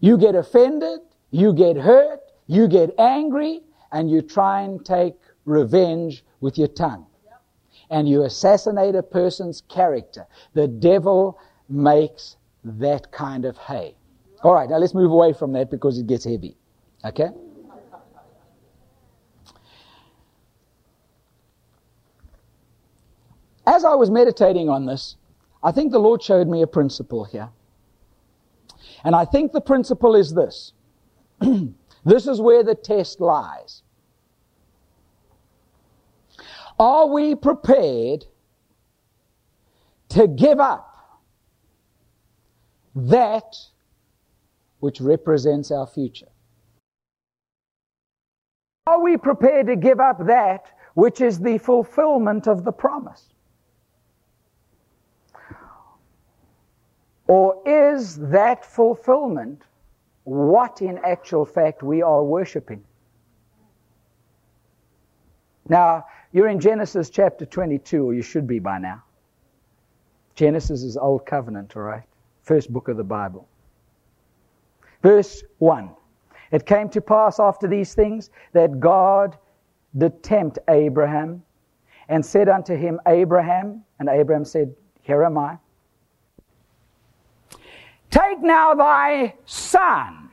[0.00, 1.00] You get offended,
[1.30, 2.20] you get hurt,
[2.50, 3.60] you get angry,
[3.92, 7.06] and you try and take revenge with your tongue.
[7.90, 10.26] And you assassinate a person's character.
[10.54, 11.38] The devil
[11.68, 13.94] makes that kind of hay.
[14.42, 16.56] All right, now let's move away from that because it gets heavy.
[17.04, 17.28] Okay?
[23.64, 25.14] As I was meditating on this,
[25.62, 27.50] I think the Lord showed me a principle here.
[29.04, 30.72] And I think the principle is this.
[32.04, 33.82] this is where the test lies.
[36.78, 38.24] Are we prepared
[40.10, 41.20] to give up
[42.94, 43.54] that
[44.80, 46.28] which represents our future?
[48.86, 53.28] Are we prepared to give up that which is the fulfillment of the promise?
[57.28, 59.62] Or is that fulfillment
[60.30, 62.84] what in actual fact we are worshiping?
[65.68, 69.02] Now, you're in Genesis chapter 22, or you should be by now.
[70.36, 72.04] Genesis is Old Covenant, all right?
[72.42, 73.48] First book of the Bible.
[75.02, 75.90] Verse 1.
[76.52, 79.36] It came to pass after these things that God
[79.98, 81.42] did tempt Abraham
[82.08, 84.72] and said unto him, Abraham, and Abraham said,
[85.02, 85.58] Here am I.
[88.10, 90.30] Take now thy son,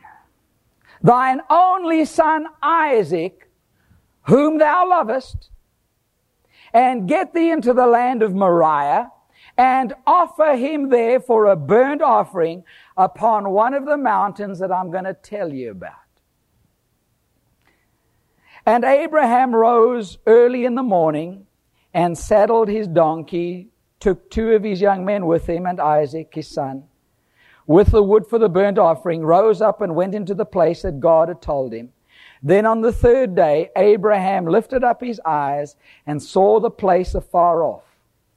[1.01, 3.49] thine only son Isaac,
[4.23, 5.51] whom thou lovest,
[6.73, 9.11] and get thee into the land of Moriah,
[9.57, 12.63] and offer him there for a burnt offering
[12.95, 15.93] upon one of the mountains that I'm going to tell you about.
[18.65, 21.45] And Abraham rose early in the morning
[21.93, 23.69] and saddled his donkey,
[23.99, 26.83] took two of his young men with him and Isaac, his son
[27.67, 30.99] with the wood for the burnt offering, rose up and went into the place that
[30.99, 31.91] God had told him.
[32.41, 37.63] Then on the third day, Abraham lifted up his eyes and saw the place afar
[37.63, 37.83] off.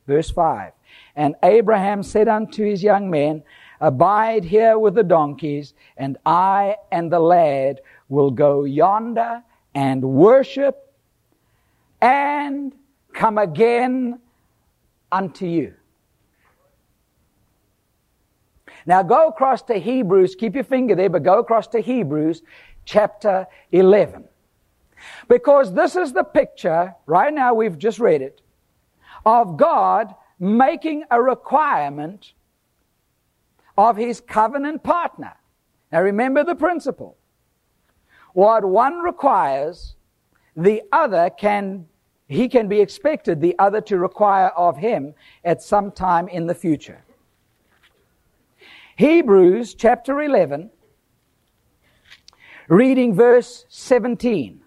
[0.07, 0.73] Verse 5.
[1.15, 3.43] And Abraham said unto his young men,
[3.81, 9.43] Abide here with the donkeys, and I and the lad will go yonder
[9.75, 10.93] and worship
[12.03, 12.75] and
[13.13, 14.19] come again
[15.13, 15.75] unto you.
[18.87, 22.43] Now go across to Hebrews, keep your finger there, but go across to Hebrews
[22.85, 24.25] chapter 11.
[25.29, 28.43] Because this is the picture, right now we've just read it,
[29.25, 32.33] of God making a requirement
[33.77, 35.35] of his covenant partner.
[35.93, 37.17] Now remember the principle.
[38.33, 39.97] What one requires,
[40.57, 41.87] the other can,
[42.29, 45.15] he can be expected the other to require of him
[45.45, 47.03] at some time in the future.
[49.01, 50.69] Hebrews chapter 11,
[52.69, 54.61] reading verse 17.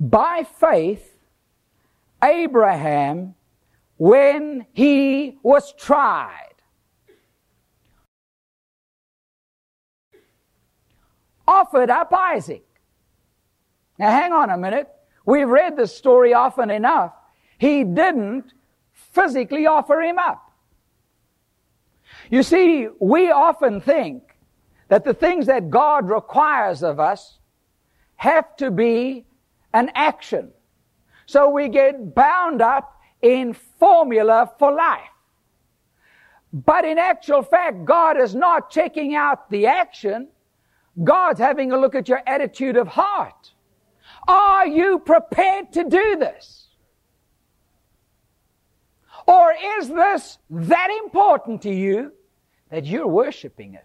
[0.00, 1.16] By faith,
[2.20, 3.36] Abraham,
[3.98, 6.54] when he was tried,
[11.46, 12.64] offered up Isaac.
[13.96, 14.88] Now hang on a minute.
[15.24, 17.12] We've read this story often enough.
[17.58, 18.54] He didn't
[18.92, 20.51] physically offer him up.
[22.32, 24.22] You see, we often think
[24.88, 27.38] that the things that God requires of us
[28.16, 29.26] have to be
[29.74, 30.50] an action.
[31.26, 35.10] So we get bound up in formula for life.
[36.54, 40.28] But in actual fact, God is not checking out the action.
[41.04, 43.52] God's having a look at your attitude of heart.
[44.26, 46.68] Are you prepared to do this?
[49.26, 52.12] Or is this that important to you
[52.72, 53.84] that you're worshiping it?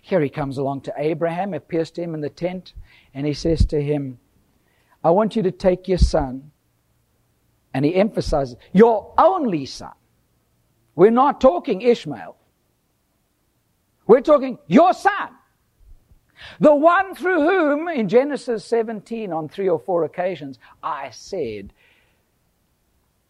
[0.00, 2.74] Here he comes along to Abraham, appears to him in the tent,
[3.12, 4.20] and he says to him,
[5.02, 6.52] I want you to take your son.
[7.74, 9.94] And he emphasizes, your only son.
[10.94, 12.36] We're not talking Ishmael.
[14.06, 15.30] We're talking your son.
[16.60, 21.72] The one through whom, in Genesis 17, on three or four occasions, I said,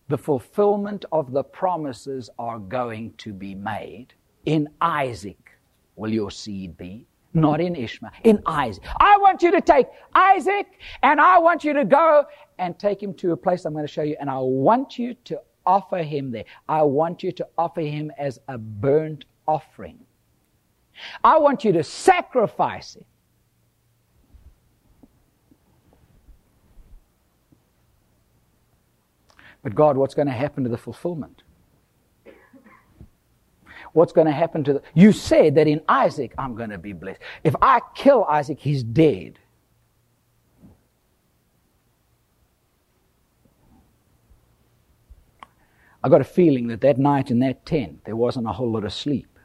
[0.09, 4.09] the fulfillment of the promises are going to be made.
[4.45, 5.51] In Isaac
[5.97, 8.85] will your seed be, not in Ishmael, in Isaac.
[9.01, 10.67] I want you to take Isaac
[11.03, 12.25] and I want you to go
[12.59, 15.15] and take him to a place I'm going to show you, and I want you
[15.25, 16.45] to offer him there.
[16.69, 19.99] I want you to offer him as a burnt offering.
[21.25, 23.05] I want you to sacrifice him.
[29.65, 31.43] But God, what's going to happen to the fulfillment?
[33.95, 34.83] What's going to happen to the.
[34.93, 37.21] You said that in Isaac, I'm going to be blessed.
[37.43, 39.39] If I kill Isaac, he's dead.
[46.03, 48.85] I got a feeling that that night in that tent, there wasn't a whole lot
[48.85, 49.39] of sleep.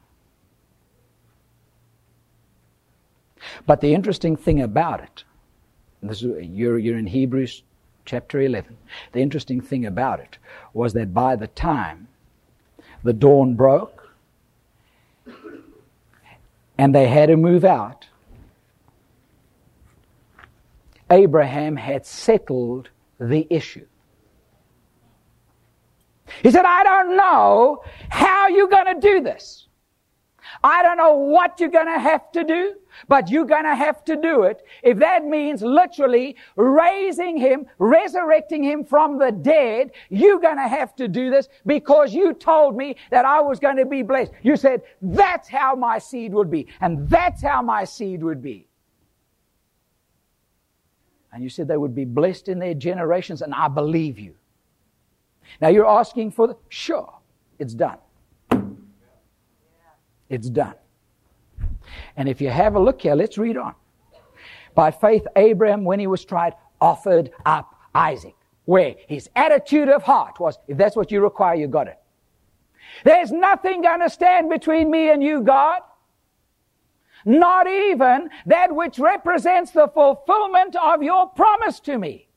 [3.66, 5.24] But the interesting thing about it,
[6.04, 7.64] this is, you're, you're in Hebrews
[8.06, 8.78] chapter 11.
[9.12, 10.38] The interesting thing about it
[10.74, 12.08] was that by the time
[13.04, 14.10] the dawn broke
[16.78, 18.08] and they had to move out,
[21.10, 22.90] Abraham had settled
[23.20, 23.86] the issue.
[26.44, 29.66] He said, I don't know how you're going to do this.
[30.64, 32.76] I don't know what you're going to have to do,
[33.08, 34.62] but you're going to have to do it.
[34.84, 40.96] If that means literally raising him, resurrecting him from the dead, you're going to have
[40.98, 44.32] to do this because you told me that I was going to be blessed.
[44.42, 46.68] You said, that's how my seed would be.
[46.82, 48.68] And that's how my seed would be.
[51.32, 54.34] And you said they would be blessed in their generations, and I believe you.
[55.62, 57.14] Now you're asking for the, sure,
[57.60, 57.98] it's done.
[60.30, 60.76] It's done.
[62.16, 63.74] And if you have a look here, let's read on.
[64.76, 68.36] By faith, Abraham, when he was tried, offered up Isaac.
[68.66, 71.98] Where his attitude of heart was, if that's what you require, you got it.
[73.04, 75.82] There's nothing going to stand between me and you, God.
[77.26, 82.29] Not even that which represents the fulfillment of your promise to me.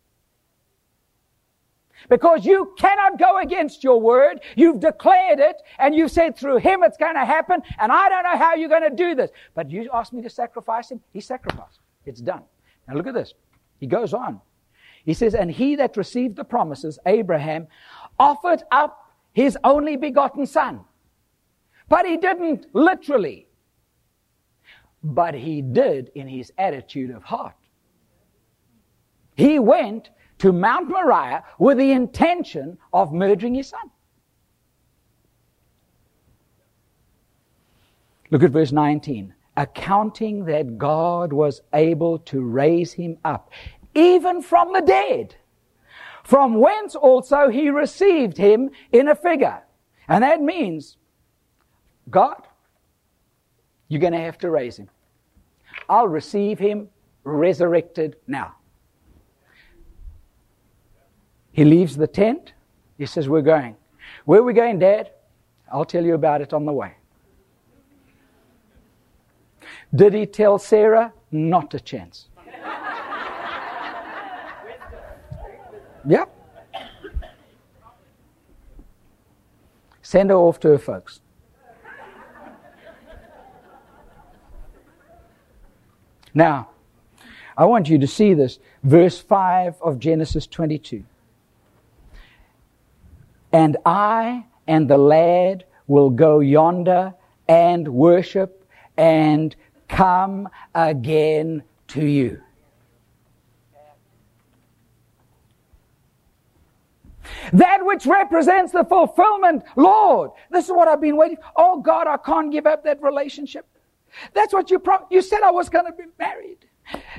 [2.09, 4.41] Because you cannot go against your word.
[4.57, 8.25] You've declared it and you said through him it's going to happen and I don't
[8.25, 9.31] know how you're going to do this.
[9.55, 11.01] But you asked me to sacrifice him.
[11.13, 11.81] He sacrificed.
[12.05, 12.43] It's done.
[12.89, 13.35] Now look at this.
[13.79, 14.41] He goes on.
[15.05, 17.67] He says, and he that received the promises, Abraham,
[18.19, 20.81] offered up his only begotten son.
[21.89, 23.49] But he didn't literally.
[25.03, 27.57] But he did in his attitude of heart.
[29.35, 30.11] He went
[30.43, 33.93] to Mount Moriah with the intention of murdering his son.
[38.33, 39.35] Look at verse 19.
[39.57, 43.53] Accounting that God was able to raise him up,
[43.95, 45.37] even from the dead,
[46.25, 49.63] from whence also he received him in a figure.
[50.09, 50.97] And that means,
[52.11, 52.49] God,
[53.87, 54.91] you're going to have to raise him.
[55.89, 56.89] I'll receive him
[57.23, 58.57] resurrected now.
[61.53, 62.55] He leaves the tent.
[62.99, 63.77] He says, We're going.
[64.25, 65.11] Where are we going, Dad?
[65.71, 66.95] I'll tell you about it on the way.
[69.95, 71.13] Did he tell Sarah?
[71.31, 72.29] Not a chance.
[76.05, 76.37] Yep.
[80.03, 81.21] Send her off to her folks.
[86.35, 86.71] Now,
[87.57, 88.59] I want you to see this.
[88.83, 91.05] Verse 5 of Genesis 22.
[93.53, 97.15] And I and the lad will go yonder
[97.49, 99.55] and worship and
[99.89, 102.41] come again to you.
[107.53, 110.31] That which represents the fulfillment, Lord.
[110.51, 111.39] This is what I've been waiting.
[111.57, 113.67] Oh God, I can't give up that relationship.
[114.33, 116.59] That's what you pro- you said I was going to be married.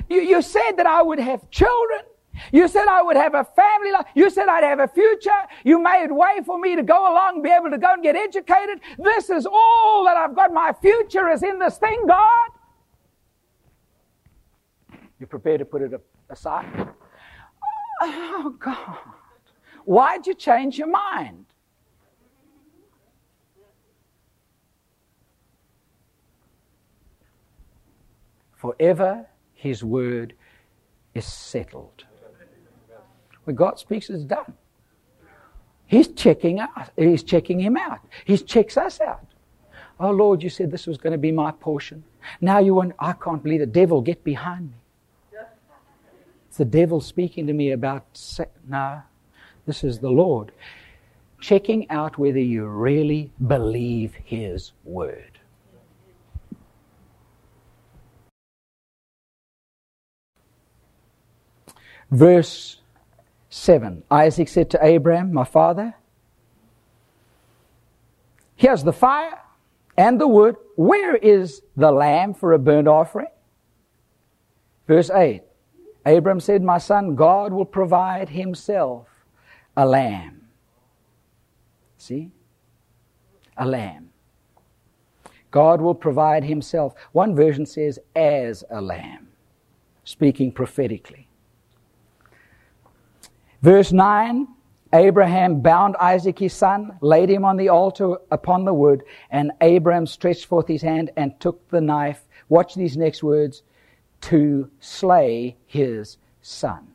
[0.08, 2.00] You, you said that I would have children.
[2.52, 4.06] You said I would have a family life.
[4.14, 5.30] You said I'd have a future.
[5.64, 8.80] You made way for me to go along, be able to go and get educated.
[8.98, 10.52] This is all that I've got.
[10.52, 12.50] My future is in this thing, God.
[15.20, 15.92] You prepared to put it
[16.28, 16.88] aside?
[18.00, 18.98] Oh, God.
[19.84, 21.46] Why'd you change your mind?
[28.56, 30.34] Forever his word
[31.14, 32.04] is settled.
[33.44, 34.54] When God speaks, it's done.
[35.86, 36.88] He's checking us.
[36.96, 38.00] He's checking him out.
[38.24, 39.26] He checks us out.
[40.00, 42.04] Oh Lord, you said this was going to be my portion.
[42.40, 44.76] Now you want, I can't believe the devil, get behind me.
[46.48, 48.04] It's the devil speaking to me about,
[48.68, 49.02] no,
[49.66, 50.52] this is the Lord.
[51.40, 55.38] Checking out whether you really believe his word.
[62.10, 62.78] Verse
[63.54, 65.94] 7 Isaac said to Abraham, My father,
[68.56, 69.38] here's the fire
[69.96, 70.56] and the wood.
[70.74, 73.28] Where is the lamb for a burnt offering?
[74.88, 75.42] Verse 8
[76.04, 79.06] Abram said, My son, God will provide himself
[79.76, 80.48] a lamb.
[81.96, 82.32] See?
[83.56, 84.10] A lamb.
[85.52, 86.94] God will provide himself.
[87.12, 89.28] One version says, as a lamb,
[90.02, 91.28] speaking prophetically.
[93.64, 94.46] Verse 9
[94.92, 100.06] Abraham bound Isaac his son, laid him on the altar upon the wood, and Abraham
[100.06, 102.22] stretched forth his hand and took the knife.
[102.50, 103.62] Watch these next words
[104.20, 106.88] to slay his son.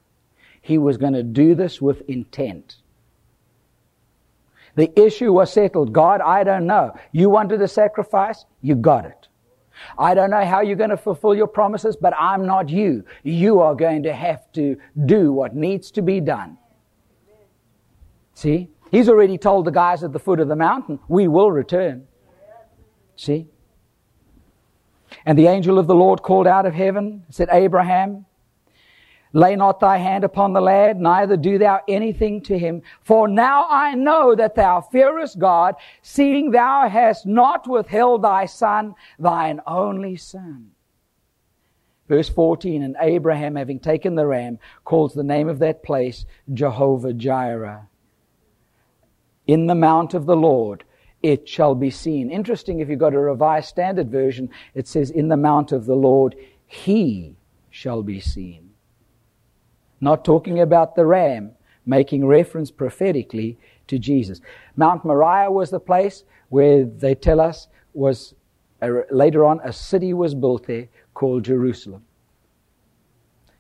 [0.62, 2.76] He was going to do this with intent.
[4.76, 5.92] The issue was settled.
[5.92, 6.96] God, I don't know.
[7.12, 8.46] You wanted a sacrifice?
[8.62, 9.19] You got it.
[9.98, 13.04] I don't know how you're going to fulfill your promises, but I'm not you.
[13.24, 16.58] You are going to have to do what needs to be done.
[18.34, 18.70] See?
[18.92, 22.08] He's already told the guys at the foot of the mountain, we will return.
[23.16, 23.48] See?
[25.26, 28.26] And the angel of the Lord called out of heaven, said, Abraham,
[29.32, 32.82] Lay not thy hand upon the lad, neither do thou anything to him.
[33.02, 38.96] For now I know that thou fearest God, seeing thou hast not withheld thy son,
[39.20, 40.72] thine only son.
[42.08, 47.14] Verse 14, and Abraham, having taken the ram, calls the name of that place Jehovah
[47.14, 47.88] Jireh.
[49.46, 50.84] In the mount of the Lord
[51.22, 52.32] it shall be seen.
[52.32, 55.96] Interesting, if you've got a revised standard version, it says, In the mount of the
[55.96, 57.36] Lord he
[57.70, 58.69] shall be seen.
[60.02, 61.52] Not talking about the ram,
[61.86, 64.42] making reference prophetically to Jesus.
[64.76, 68.36] Mount Moriah was the place where they tell us was
[68.82, 72.04] a, later on a city was built there called Jerusalem.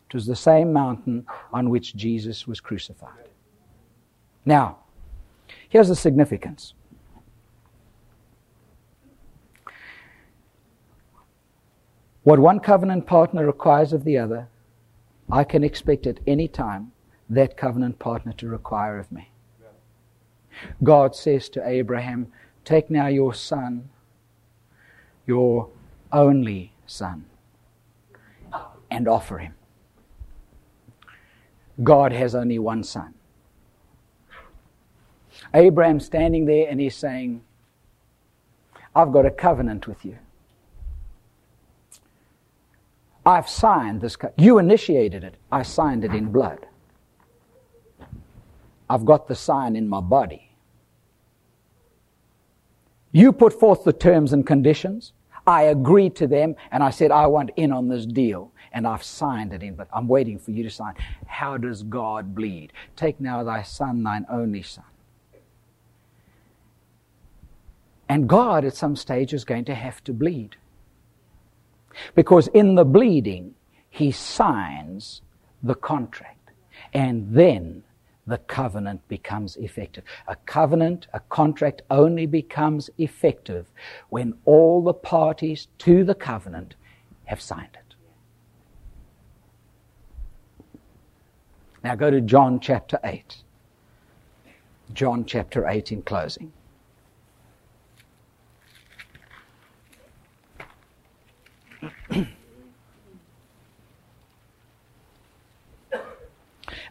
[0.07, 3.29] It was the same mountain on which Jesus was crucified.
[4.45, 4.77] Now,
[5.67, 6.73] here's the significance.
[12.23, 14.47] What one covenant partner requires of the other,
[15.31, 16.91] I can expect at any time
[17.29, 19.31] that covenant partner to require of me.
[20.83, 22.31] God says to Abraham,
[22.65, 23.89] Take now your son,
[25.25, 25.69] your
[26.11, 27.25] only son,
[28.89, 29.53] and offer him.
[31.83, 33.13] God has only one son.
[35.53, 37.41] Abraham standing there and he's saying,
[38.95, 40.17] I've got a covenant with you.
[43.25, 44.17] I've signed this.
[44.37, 45.35] You initiated it.
[45.51, 46.65] I signed it in blood.
[48.89, 50.49] I've got the sign in my body.
[53.11, 55.13] You put forth the terms and conditions.
[55.45, 58.51] I agreed to them and I said, I want in on this deal.
[58.71, 60.93] And I've signed it in, but I'm waiting for you to sign.
[61.25, 62.71] How does God bleed?
[62.95, 64.83] Take now thy son, thine only son.
[68.07, 70.55] And God at some stage is going to have to bleed.
[72.15, 73.55] Because in the bleeding,
[73.89, 75.21] he signs
[75.63, 76.51] the contract.
[76.93, 77.83] And then
[78.27, 80.03] the covenant becomes effective.
[80.27, 83.67] A covenant, a contract only becomes effective
[84.09, 86.75] when all the parties to the covenant
[87.25, 87.95] have signed it.
[91.83, 93.43] Now go to John chapter 8.
[94.93, 96.51] John chapter 8 in closing.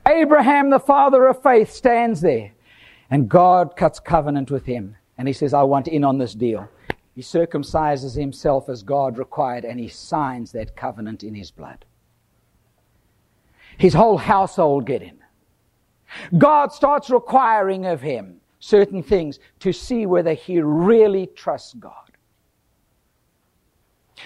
[0.07, 2.53] Abraham, the father of faith, stands there,
[3.11, 4.97] and God cuts covenant with him.
[5.17, 6.69] And he says, I want in on this deal.
[7.15, 11.85] He circumcises himself as God required, and he signs that covenant in his blood.
[13.77, 15.19] His whole household get in.
[16.37, 22.08] God starts requiring of him certain things to see whether he really trusts God.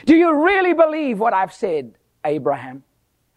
[0.07, 2.83] Do you really believe what I've said, Abraham?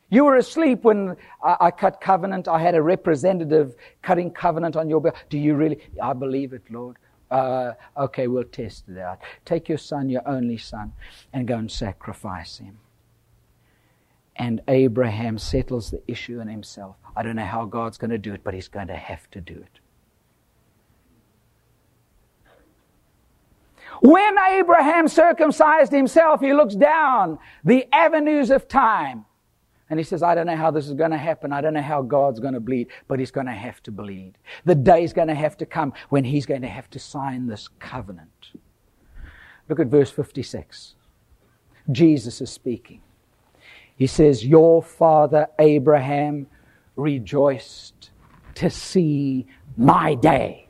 [0.10, 2.48] You were asleep when I, I, cut covenant.
[2.48, 5.24] I had a representative cutting covenant on your behalf.
[5.30, 5.80] Do you really?
[6.02, 6.98] I believe it, Lord.
[7.32, 9.20] Uh, okay, we'll test it out.
[9.46, 10.94] Take your son, your only son,
[11.34, 12.78] and go and sacrifice him.
[14.36, 16.98] And Abraham settles the issue in himself.
[17.16, 19.42] I don't know how God's going to do it, but he's going to have to
[19.42, 19.80] do it.
[24.06, 29.26] When Abraham circumcised himself, he looks down the avenues of time.
[29.90, 31.52] And he says, I don't know how this is going to happen.
[31.52, 34.38] I don't know how God's going to bleed, but he's going to have to bleed.
[34.64, 37.68] The day's going to have to come when he's going to have to sign this
[37.80, 38.52] covenant.
[39.70, 40.94] Look at verse 56.
[41.92, 43.02] Jesus is speaking.
[43.96, 46.46] He says, Your father Abraham
[46.96, 48.12] rejoiced
[48.54, 49.48] to see
[49.78, 50.65] my day.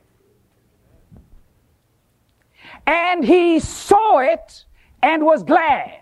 [2.88, 4.66] And he saw it
[5.02, 6.02] and was glad.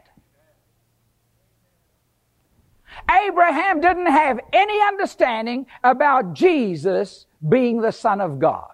[3.27, 8.69] Abraham didn't have any understanding about Jesus being the Son of God.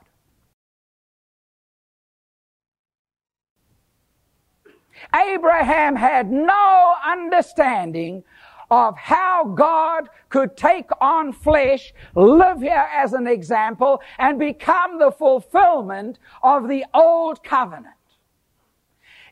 [5.13, 8.23] Abraham had no understanding
[8.69, 15.11] of how God could take on flesh, live here as an example, and become the
[15.11, 17.95] fulfillment of the old covenant.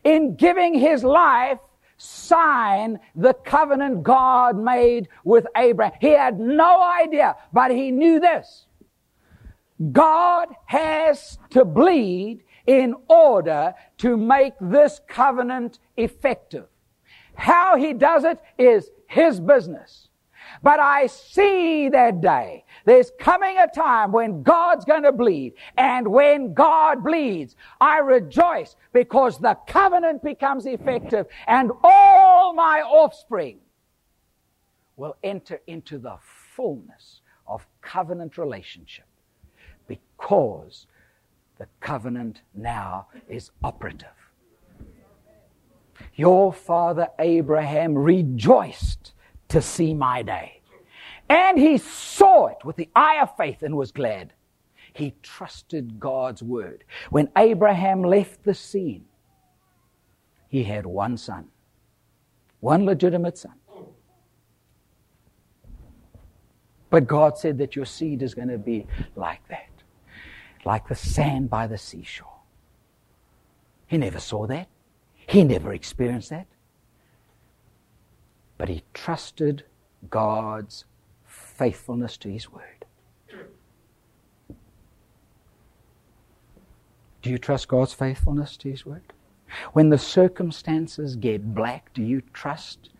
[0.04, 1.58] In giving his life,
[1.96, 5.98] sign the covenant God made with Abraham.
[6.00, 8.66] He had no idea, but he knew this.
[9.92, 16.66] God has to bleed in order to make this covenant effective.
[17.34, 20.07] How he does it is his business.
[20.62, 22.64] But I see that day.
[22.84, 25.54] There's coming a time when God's going to bleed.
[25.76, 33.58] And when God bleeds, I rejoice because the covenant becomes effective and all my offspring
[34.96, 36.16] will enter into the
[36.56, 39.06] fullness of covenant relationship
[39.86, 40.86] because
[41.58, 44.08] the covenant now is operative.
[46.14, 49.12] Your father Abraham rejoiced
[49.48, 50.60] to see my day.
[51.28, 54.32] And he saw it with the eye of faith and was glad.
[54.94, 56.84] He trusted God's word.
[57.10, 59.04] When Abraham left the scene,
[60.48, 61.48] he had one son,
[62.60, 63.54] one legitimate son.
[66.90, 69.68] But God said that your seed is going to be like that,
[70.64, 72.40] like the sand by the seashore.
[73.86, 74.68] He never saw that.
[75.14, 76.46] He never experienced that.
[78.58, 79.64] But he trusted
[80.10, 80.84] God's
[81.24, 82.84] faithfulness to his word.
[87.22, 89.12] Do you trust God's faithfulness to his word?
[89.72, 92.90] When the circumstances get black, do you trust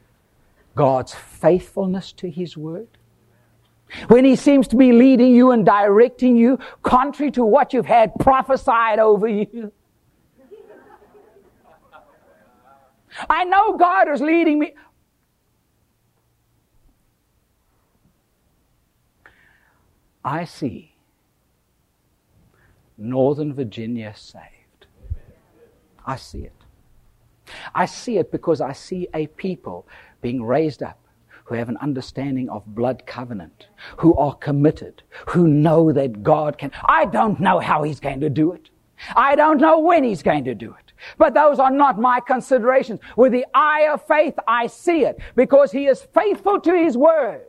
[0.74, 2.88] God's faithfulness to his word?
[4.08, 8.12] When he seems to be leading you and directing you contrary to what you've had
[8.20, 9.72] prophesied over you,
[13.28, 14.74] I know God is leading me.
[20.28, 20.94] I see
[22.98, 24.84] Northern Virginia saved.
[26.04, 26.52] I see it.
[27.74, 29.88] I see it because I see a people
[30.20, 30.98] being raised up
[31.46, 36.72] who have an understanding of blood covenant, who are committed, who know that God can.
[36.84, 38.68] I don't know how He's going to do it.
[39.16, 40.92] I don't know when He's going to do it.
[41.16, 43.00] But those are not my considerations.
[43.16, 47.47] With the eye of faith, I see it because he is faithful to his word.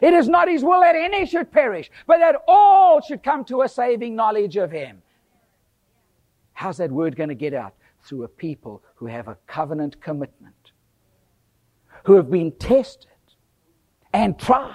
[0.00, 3.62] It is not his will that any should perish, but that all should come to
[3.62, 5.02] a saving knowledge of him.
[6.52, 7.74] How's that word going to get out?
[8.04, 10.72] Through a people who have a covenant commitment,
[12.04, 13.10] who have been tested
[14.12, 14.72] and tried,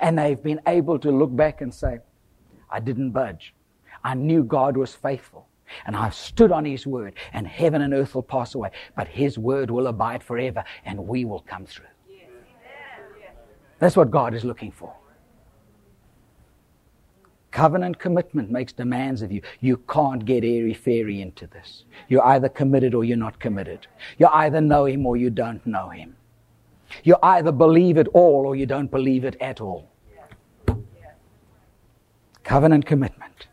[0.00, 1.98] and they've been able to look back and say,
[2.70, 3.54] I didn't budge.
[4.02, 5.48] I knew God was faithful.
[5.86, 9.38] And I've stood on His word, and heaven and earth will pass away, but His
[9.38, 11.86] word will abide forever, and we will come through.
[13.82, 14.94] That's what God is looking for.
[17.50, 19.42] Covenant commitment makes demands of you.
[19.60, 21.84] You can't get airy fairy into this.
[22.06, 23.88] You're either committed or you're not committed.
[24.18, 26.14] You either know Him or you don't know Him.
[27.02, 29.90] You either believe it all or you don't believe it at all.
[32.44, 33.48] Covenant commitment.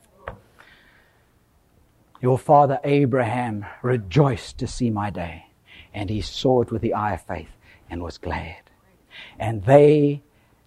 [2.22, 5.48] Your father Abraham rejoiced to see my day,
[5.92, 7.50] and he saw it with the eye of faith
[7.90, 8.69] and was glad.
[9.40, 10.22] And they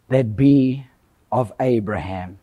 [0.08, 0.86] that be
[1.30, 2.38] of Abraham,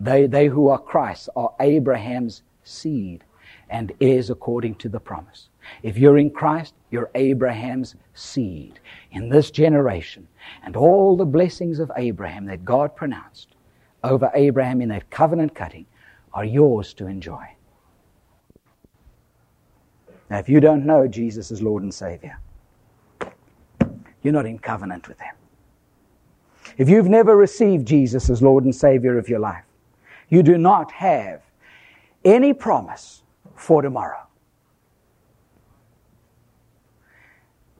[0.00, 3.24] they, they who are Christ, are Abraham's seed
[3.70, 5.48] and heirs according to the promise.
[5.82, 8.80] If you're in Christ, you're Abraham's seed
[9.12, 10.28] in this generation.
[10.62, 13.54] And all the blessings of Abraham that God pronounced
[14.04, 15.86] over Abraham in that covenant cutting
[16.34, 17.46] are yours to enjoy.
[20.28, 22.38] Now, if you don't know Jesus as Lord and Savior,
[24.22, 25.34] you're not in covenant with Him.
[26.78, 29.64] If you've never received Jesus as Lord and Savior of your life,
[30.28, 31.42] you do not have
[32.24, 33.22] any promise
[33.54, 34.26] for tomorrow.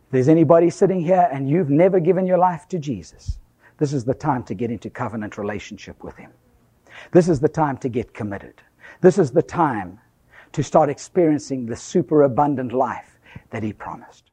[0.07, 3.39] If there's anybody sitting here and you've never given your life to Jesus,
[3.79, 6.31] this is the time to get into covenant relationship with Him.
[7.13, 8.55] This is the time to get committed.
[9.01, 9.99] This is the time
[10.53, 13.19] to start experiencing the superabundant life
[13.51, 14.31] that He promised.